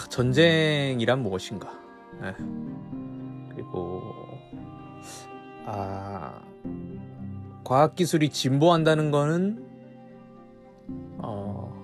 전쟁이란 0.09 1.21
무엇인가? 1.21 1.69
네. 2.23 2.33
그리고 3.51 4.01
아 5.67 6.41
과학 7.65 7.97
기술이 7.97 8.29
진보한다는 8.31 9.11
거는 9.11 9.67
어, 11.19 11.75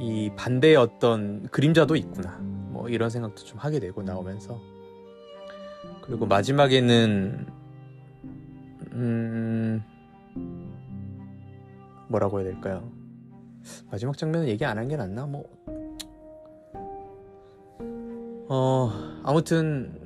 이 0.00 0.30
반대의 0.36 0.76
어떤 0.76 1.42
그림자도 1.48 1.96
있구나. 1.96 2.38
뭐 2.70 2.88
이런 2.88 3.10
생각도 3.10 3.42
좀 3.42 3.58
하게 3.58 3.80
되고 3.80 4.04
나오면서 4.04 4.60
그리고 6.02 6.26
마지막에는 6.26 7.46
음 8.92 9.82
뭐라고 12.06 12.38
해야 12.40 12.52
될까요? 12.52 12.99
마지막 13.90 14.16
장면은 14.16 14.48
얘기 14.48 14.64
안 14.64 14.78
한 14.78 14.88
게 14.88 14.96
낫나? 14.96 15.26
뭐 15.26 15.44
어, 18.48 18.90
아무튼 19.22 19.98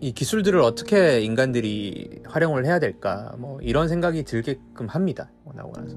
이 0.00 0.12
기술들을 0.12 0.60
어떻게 0.60 1.20
인간들이 1.20 2.22
활용을 2.24 2.64
해야 2.64 2.78
될까 2.78 3.34
뭐 3.38 3.60
이런 3.60 3.86
생각이 3.88 4.24
들게끔 4.24 4.86
합니다. 4.88 5.30
뭐 5.44 5.52
나오고 5.54 5.80
나서 5.80 5.96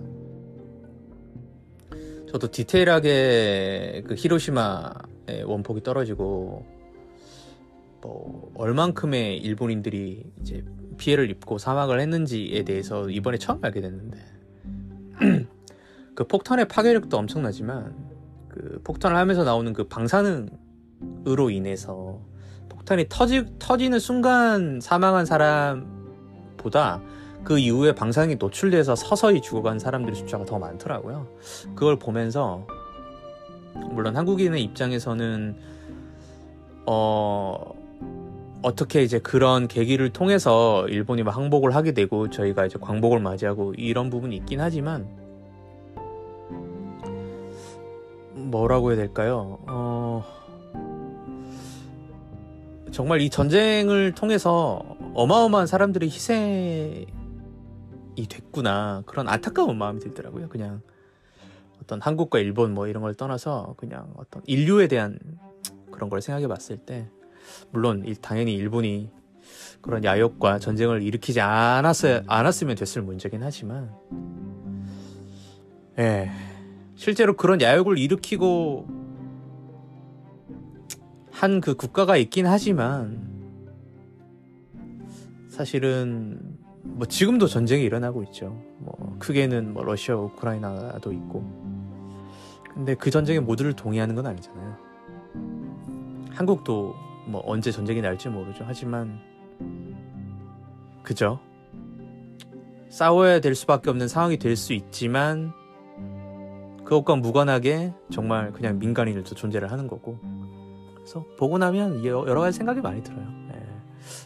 저도 2.29 2.51
디테일하게 2.51 4.03
그 4.07 4.15
히로시마의 4.15 5.43
원폭이 5.45 5.81
떨어지고 5.83 6.65
뭐 8.01 8.51
얼만큼의 8.55 9.37
일본인들이 9.37 10.23
이제 10.41 10.63
피해를 10.97 11.29
입고 11.29 11.57
사망을 11.57 12.01
했는지에 12.01 12.63
대해서 12.63 13.09
이번에 13.09 13.37
처음 13.37 13.63
알게 13.63 13.79
됐는데 13.81 14.17
그 16.15 16.25
폭탄의 16.25 16.67
파괴력도 16.67 17.17
엄청나지만 17.17 17.95
그 18.49 18.81
폭탄을 18.83 19.17
하면서 19.17 19.43
나오는 19.43 19.73
그 19.73 19.85
방사능 19.85 20.49
으로 21.27 21.49
인해서 21.49 22.19
폭탄이 22.69 23.05
터지, 23.09 23.45
터지는 23.59 23.99
순간 23.99 24.79
사망한 24.81 25.25
사람보다 25.25 27.01
그 27.43 27.59
이후에 27.59 27.93
방사능이 27.93 28.35
노출돼서 28.35 28.95
서서히 28.95 29.41
죽어간 29.41 29.79
사람들의 29.79 30.15
숫자가 30.15 30.45
더 30.45 30.59
많더라고요. 30.59 31.27
그걸 31.75 31.97
보면서 31.97 32.65
물론 33.91 34.15
한국인의 34.15 34.63
입장에서는 34.63 35.57
어 36.85 37.73
어떻게 38.61 39.03
이제 39.03 39.19
그런 39.19 39.67
계기를 39.67 40.11
통해서 40.11 40.87
일본이 40.87 41.23
막 41.23 41.35
항복을 41.35 41.75
하게 41.75 41.91
되고 41.93 42.29
저희가 42.29 42.65
이제 42.65 42.77
광복을 42.79 43.19
맞이하고 43.19 43.73
이런 43.77 44.09
부분이 44.09 44.35
있긴 44.37 44.61
하지만 44.61 45.22
뭐라고 48.53 48.91
해야 48.91 48.97
될까요? 48.97 49.57
어 49.67 50.23
정말 52.91 53.21
이 53.21 53.31
전쟁을 53.31 54.13
통해서 54.13 54.95
어마어마한 55.15 55.65
사람들이 55.65 56.05
희생이 56.05 57.07
됐구나 58.29 59.01
그런 59.07 59.27
안타까운 59.27 59.75
마음이 59.79 59.99
들더라고요. 59.99 60.49
그냥 60.49 60.81
어떤 61.81 61.99
한국과 61.99 62.37
일본 62.37 62.75
뭐 62.75 62.87
이런 62.87 63.01
걸 63.01 63.15
떠나서 63.15 63.73
그냥 63.75 64.13
어떤 64.17 64.43
인류에 64.45 64.87
대한 64.87 65.17
그런 65.91 66.11
걸 66.11 66.21
생각해 66.21 66.47
봤을 66.47 66.77
때 66.77 67.09
물론 67.71 68.05
당연히 68.21 68.53
일본이 68.53 69.09
그런 69.81 70.03
야욕과 70.03 70.59
전쟁을 70.59 71.01
일으키지 71.01 71.41
않았어 71.41 72.21
않았으면 72.27 72.75
됐을 72.75 73.01
문제긴 73.01 73.41
하지만 73.41 73.91
예 75.97 76.52
실제로 76.95 77.35
그런 77.35 77.61
야욕을 77.61 77.97
일으키고 77.97 78.87
한 81.31 81.59
그 81.59 81.75
국가가 81.75 82.15
있긴 82.15 82.45
하지만 82.45 83.21
사실은 85.49 86.39
뭐 86.83 87.05
지금도 87.07 87.47
전쟁이 87.47 87.83
일어나고 87.83 88.23
있죠. 88.23 88.61
뭐 88.79 89.15
크게는 89.19 89.73
뭐 89.73 89.83
러시아, 89.83 90.15
우크라이나도 90.15 91.11
있고. 91.11 91.43
근데 92.73 92.95
그 92.95 93.11
전쟁에 93.11 93.39
모두를 93.39 93.73
동의하는 93.73 94.15
건 94.15 94.25
아니잖아요. 94.25 94.77
한국도 96.31 96.95
뭐 97.27 97.41
언제 97.45 97.71
전쟁이 97.71 98.01
날지 98.01 98.29
모르죠. 98.29 98.63
하지만 98.65 99.19
그죠? 101.03 101.39
싸워야 102.89 103.41
될 103.41 103.53
수밖에 103.55 103.89
없는 103.89 104.07
상황이 104.07 104.37
될 104.37 104.55
수 104.55 104.73
있지만 104.73 105.51
그것과 106.93 107.15
무관하게 107.15 107.91
정말 108.11 108.51
그냥 108.51 108.77
민간인들도 108.77 109.33
존재를 109.33 109.71
하는 109.71 109.87
거고 109.87 110.19
그래서 110.93 111.25
보고 111.37 111.57
나면 111.57 112.05
여러 112.05 112.39
가지 112.39 112.55
생각이 112.57 112.81
많이 112.81 113.01
들어요. 113.01 113.25
네. 113.49 113.55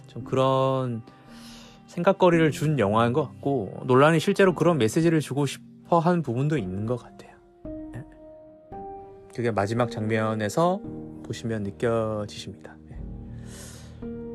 좀 0.08 0.26
그런 0.26 1.02
생각거리를 1.86 2.52
준 2.52 2.78
영화인 2.78 3.14
것 3.14 3.24
같고 3.24 3.84
논란이 3.86 4.20
실제로 4.20 4.54
그런 4.54 4.78
메시지를 4.78 5.22
주고 5.22 5.46
싶어 5.46 6.00
한 6.00 6.22
부분도 6.22 6.58
있는 6.58 6.86
것 6.86 6.98
같아요. 6.98 7.32
네. 7.94 8.04
그게 9.34 9.50
마지막 9.52 9.90
장면에서 9.90 10.82
보시면 11.24 11.64
느껴지십니다. 11.64 12.76
네. 12.90 13.00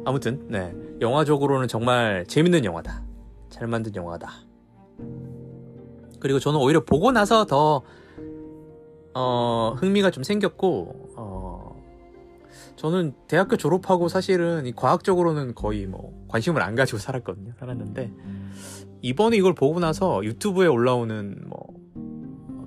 아무튼 0.07 0.47
네 0.49 0.75
영화적으로는 1.03 1.69
정말 1.69 2.25
재밌는 2.27 2.65
영화다. 2.65 3.03
잘 3.51 3.67
만든 3.67 3.95
영화다. 3.95 4.31
그리고 6.19 6.39
저는 6.39 6.59
오히려 6.59 6.83
보고 6.83 7.13
나서 7.13 7.45
더 7.45 7.83
어, 9.15 9.75
흥미가 9.79 10.11
좀 10.11 10.23
생겼고 10.23 11.15
어, 11.17 11.83
저는 12.77 13.15
대학교 13.29 13.57
졸업하고 13.57 14.09
사실은 14.09 14.67
이 14.67 14.73
과학적으로는 14.73 15.55
거의 15.55 15.87
뭐 15.87 16.13
관심을 16.29 16.63
안 16.63 16.75
가지고 16.75 16.99
살았거든요. 16.99 17.53
살았는데 17.59 18.13
이번에 19.03 19.37
이걸 19.37 19.55
보고 19.55 19.81
나서 19.81 20.25
유튜브에 20.25 20.67
올라오는 20.67 21.45
뭐 21.47 21.67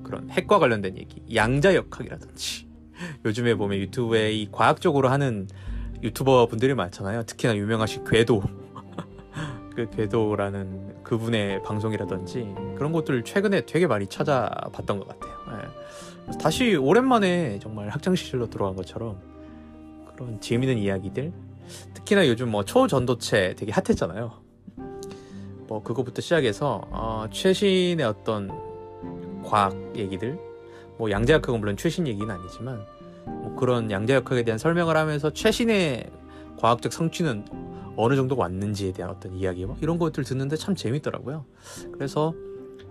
그런 0.03 0.29
핵과 0.29 0.59
관련된 0.59 0.97
얘기, 0.97 1.21
양자역학이라든지 1.33 2.69
요즘에 3.25 3.55
보면 3.55 3.79
유튜브에 3.79 4.33
이 4.33 4.49
과학적으로 4.51 5.09
하는 5.09 5.47
유튜버 6.03 6.47
분들이 6.47 6.73
많잖아요. 6.75 7.23
특히나 7.23 7.55
유명하신 7.55 8.03
궤도. 8.05 8.43
그 9.75 9.89
궤도라는 9.89 11.03
그분의 11.03 11.61
방송이라든지 11.63 12.55
그런 12.77 12.91
것들 12.93 13.23
최근에 13.23 13.65
되게 13.65 13.87
많이 13.87 14.07
찾아봤던 14.07 14.99
것 14.99 15.07
같아요. 15.07 15.33
네. 15.51 16.37
다시 16.37 16.75
오랜만에 16.75 17.59
정말 17.59 17.89
학창 17.89 18.15
시절로 18.15 18.49
돌아간 18.49 18.75
것처럼 18.75 19.19
그런 20.15 20.39
재미있는 20.39 20.81
이야기들. 20.81 21.31
특히나 21.93 22.27
요즘 22.27 22.49
뭐 22.49 22.63
초전도체 22.63 23.55
되게 23.57 23.71
핫했잖아요. 23.71 24.31
뭐 25.67 25.83
그거부터 25.83 26.21
시작해서 26.21 26.81
어, 26.89 27.25
최신의 27.31 28.05
어떤 28.05 28.51
과학 29.43 29.75
얘기들, 29.95 30.39
뭐 30.97 31.11
양자역학은 31.11 31.59
물론 31.59 31.75
최신 31.75 32.07
얘기는 32.07 32.29
아니지만 32.29 32.85
뭐 33.25 33.55
그런 33.55 33.91
양자역학에 33.91 34.43
대한 34.43 34.57
설명을 34.57 34.95
하면서 34.95 35.31
최신의 35.31 36.09
과학적 36.57 36.93
성취는 36.93 37.45
어느 37.97 38.15
정도 38.15 38.35
왔는지에 38.35 38.93
대한 38.93 39.11
어떤 39.11 39.33
이야기 39.35 39.65
뭐 39.65 39.77
이런 39.81 39.97
것들 39.97 40.23
듣는데 40.23 40.55
참 40.55 40.75
재밌더라고요. 40.75 41.45
그래서 41.93 42.33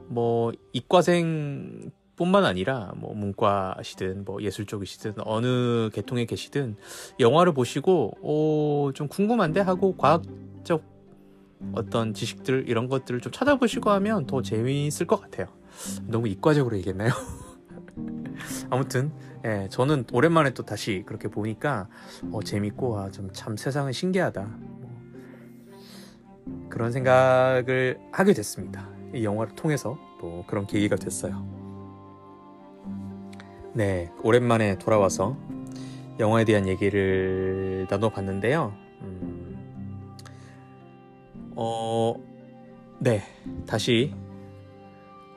뭐 0.09 0.53
이과생 0.73 1.91
뿐만 2.17 2.45
아니라 2.45 2.93
뭐 2.97 3.13
문과시든 3.15 4.25
뭐 4.25 4.41
예술 4.43 4.67
쪽이시든 4.67 5.15
어느 5.19 5.91
계통에 5.93 6.27
계시든 6.27 6.77
영화를 7.21 7.53
보시고 7.55 8.13
오, 8.23 8.93
좀 8.93 9.09
궁금한데 9.09 9.61
하고 9.61 9.97
과학적 9.97 10.83
어떤 11.73 12.15
지식들 12.15 12.69
이런 12.69 12.89
것들을 12.89 13.21
좀 13.21 13.33
찾아보시고 13.33 13.91
하면 13.91 14.27
더 14.27 14.43
재미있을 14.43 15.07
것 15.07 15.21
같아요. 15.21 15.49
너무 16.07 16.29
이과적으로 16.29 16.77
얘기했나요? 16.77 17.11
아무튼 18.71 19.13
예, 19.45 19.69
저는 19.71 20.05
오랜만에 20.13 20.51
또 20.51 20.63
다시 20.65 21.03
그렇게 21.07 21.29
보니까 21.29 21.89
어, 22.33 22.43
재밌고 22.43 22.99
아, 22.99 23.11
좀 23.11 23.31
참 23.33 23.57
세상은 23.57 23.93
신기하다 23.93 24.43
뭐, 24.43 24.64
그런 26.75 26.91
생각을 26.91 28.01
하게 28.11 28.33
됐습니다. 28.33 28.89
이 29.15 29.25
영화를 29.25 29.55
통해서 29.55 29.97
또 30.21 30.43
그런 30.49 30.67
계기가 30.67 30.97
됐어요. 30.97 31.47
네, 33.73 34.11
오랜만에 34.25 34.77
돌아와서 34.81 35.37
영화에 36.19 36.45
대한 36.45 36.67
얘기를 36.67 37.87
나눠봤는데요. 37.89 38.75
음, 39.03 40.17
어, 41.55 42.17
네, 42.99 43.23
다시 43.69 44.13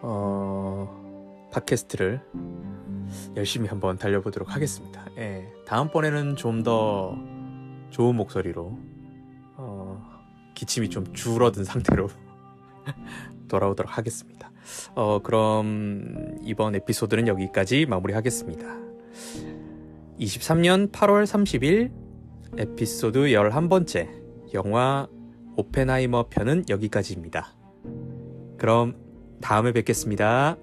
어, 0.02 1.50
팟캐스트를 1.54 2.19
열심히 3.36 3.69
한번 3.69 4.00
달려보도록 4.00 4.56
하겠습니다. 4.56 5.06
예, 5.19 5.47
다음번에는 5.67 6.36
좀 6.36 6.63
더 6.63 7.15
좋은 7.91 8.15
목소리로 8.15 8.63
어, 8.65 8.96
기침이 10.58 10.89
좀 10.89 11.13
줄어든 11.13 11.63
상태로 11.63 12.10
돌아오도록 13.48 13.96
하겠습니다. 13.96 14.52
어, 14.96 15.20
그럼 15.22 16.39
이번 16.41 16.74
에피소드는 16.76 17.28
여기까지 17.28 17.86
마무리하겠습니다. 17.86 18.65
23년 20.20 20.91
8월 20.91 21.26
30일 21.26 21.91
에피소드 22.58 23.20
11번째 23.20 24.10
영화 24.56 25.08
오펜하이머 25.58 26.30
편은 26.30 26.65
여기까지입니다. 26.70 27.54
그럼 28.58 28.96
다음에 29.39 29.72
뵙겠습니다. 29.72 30.58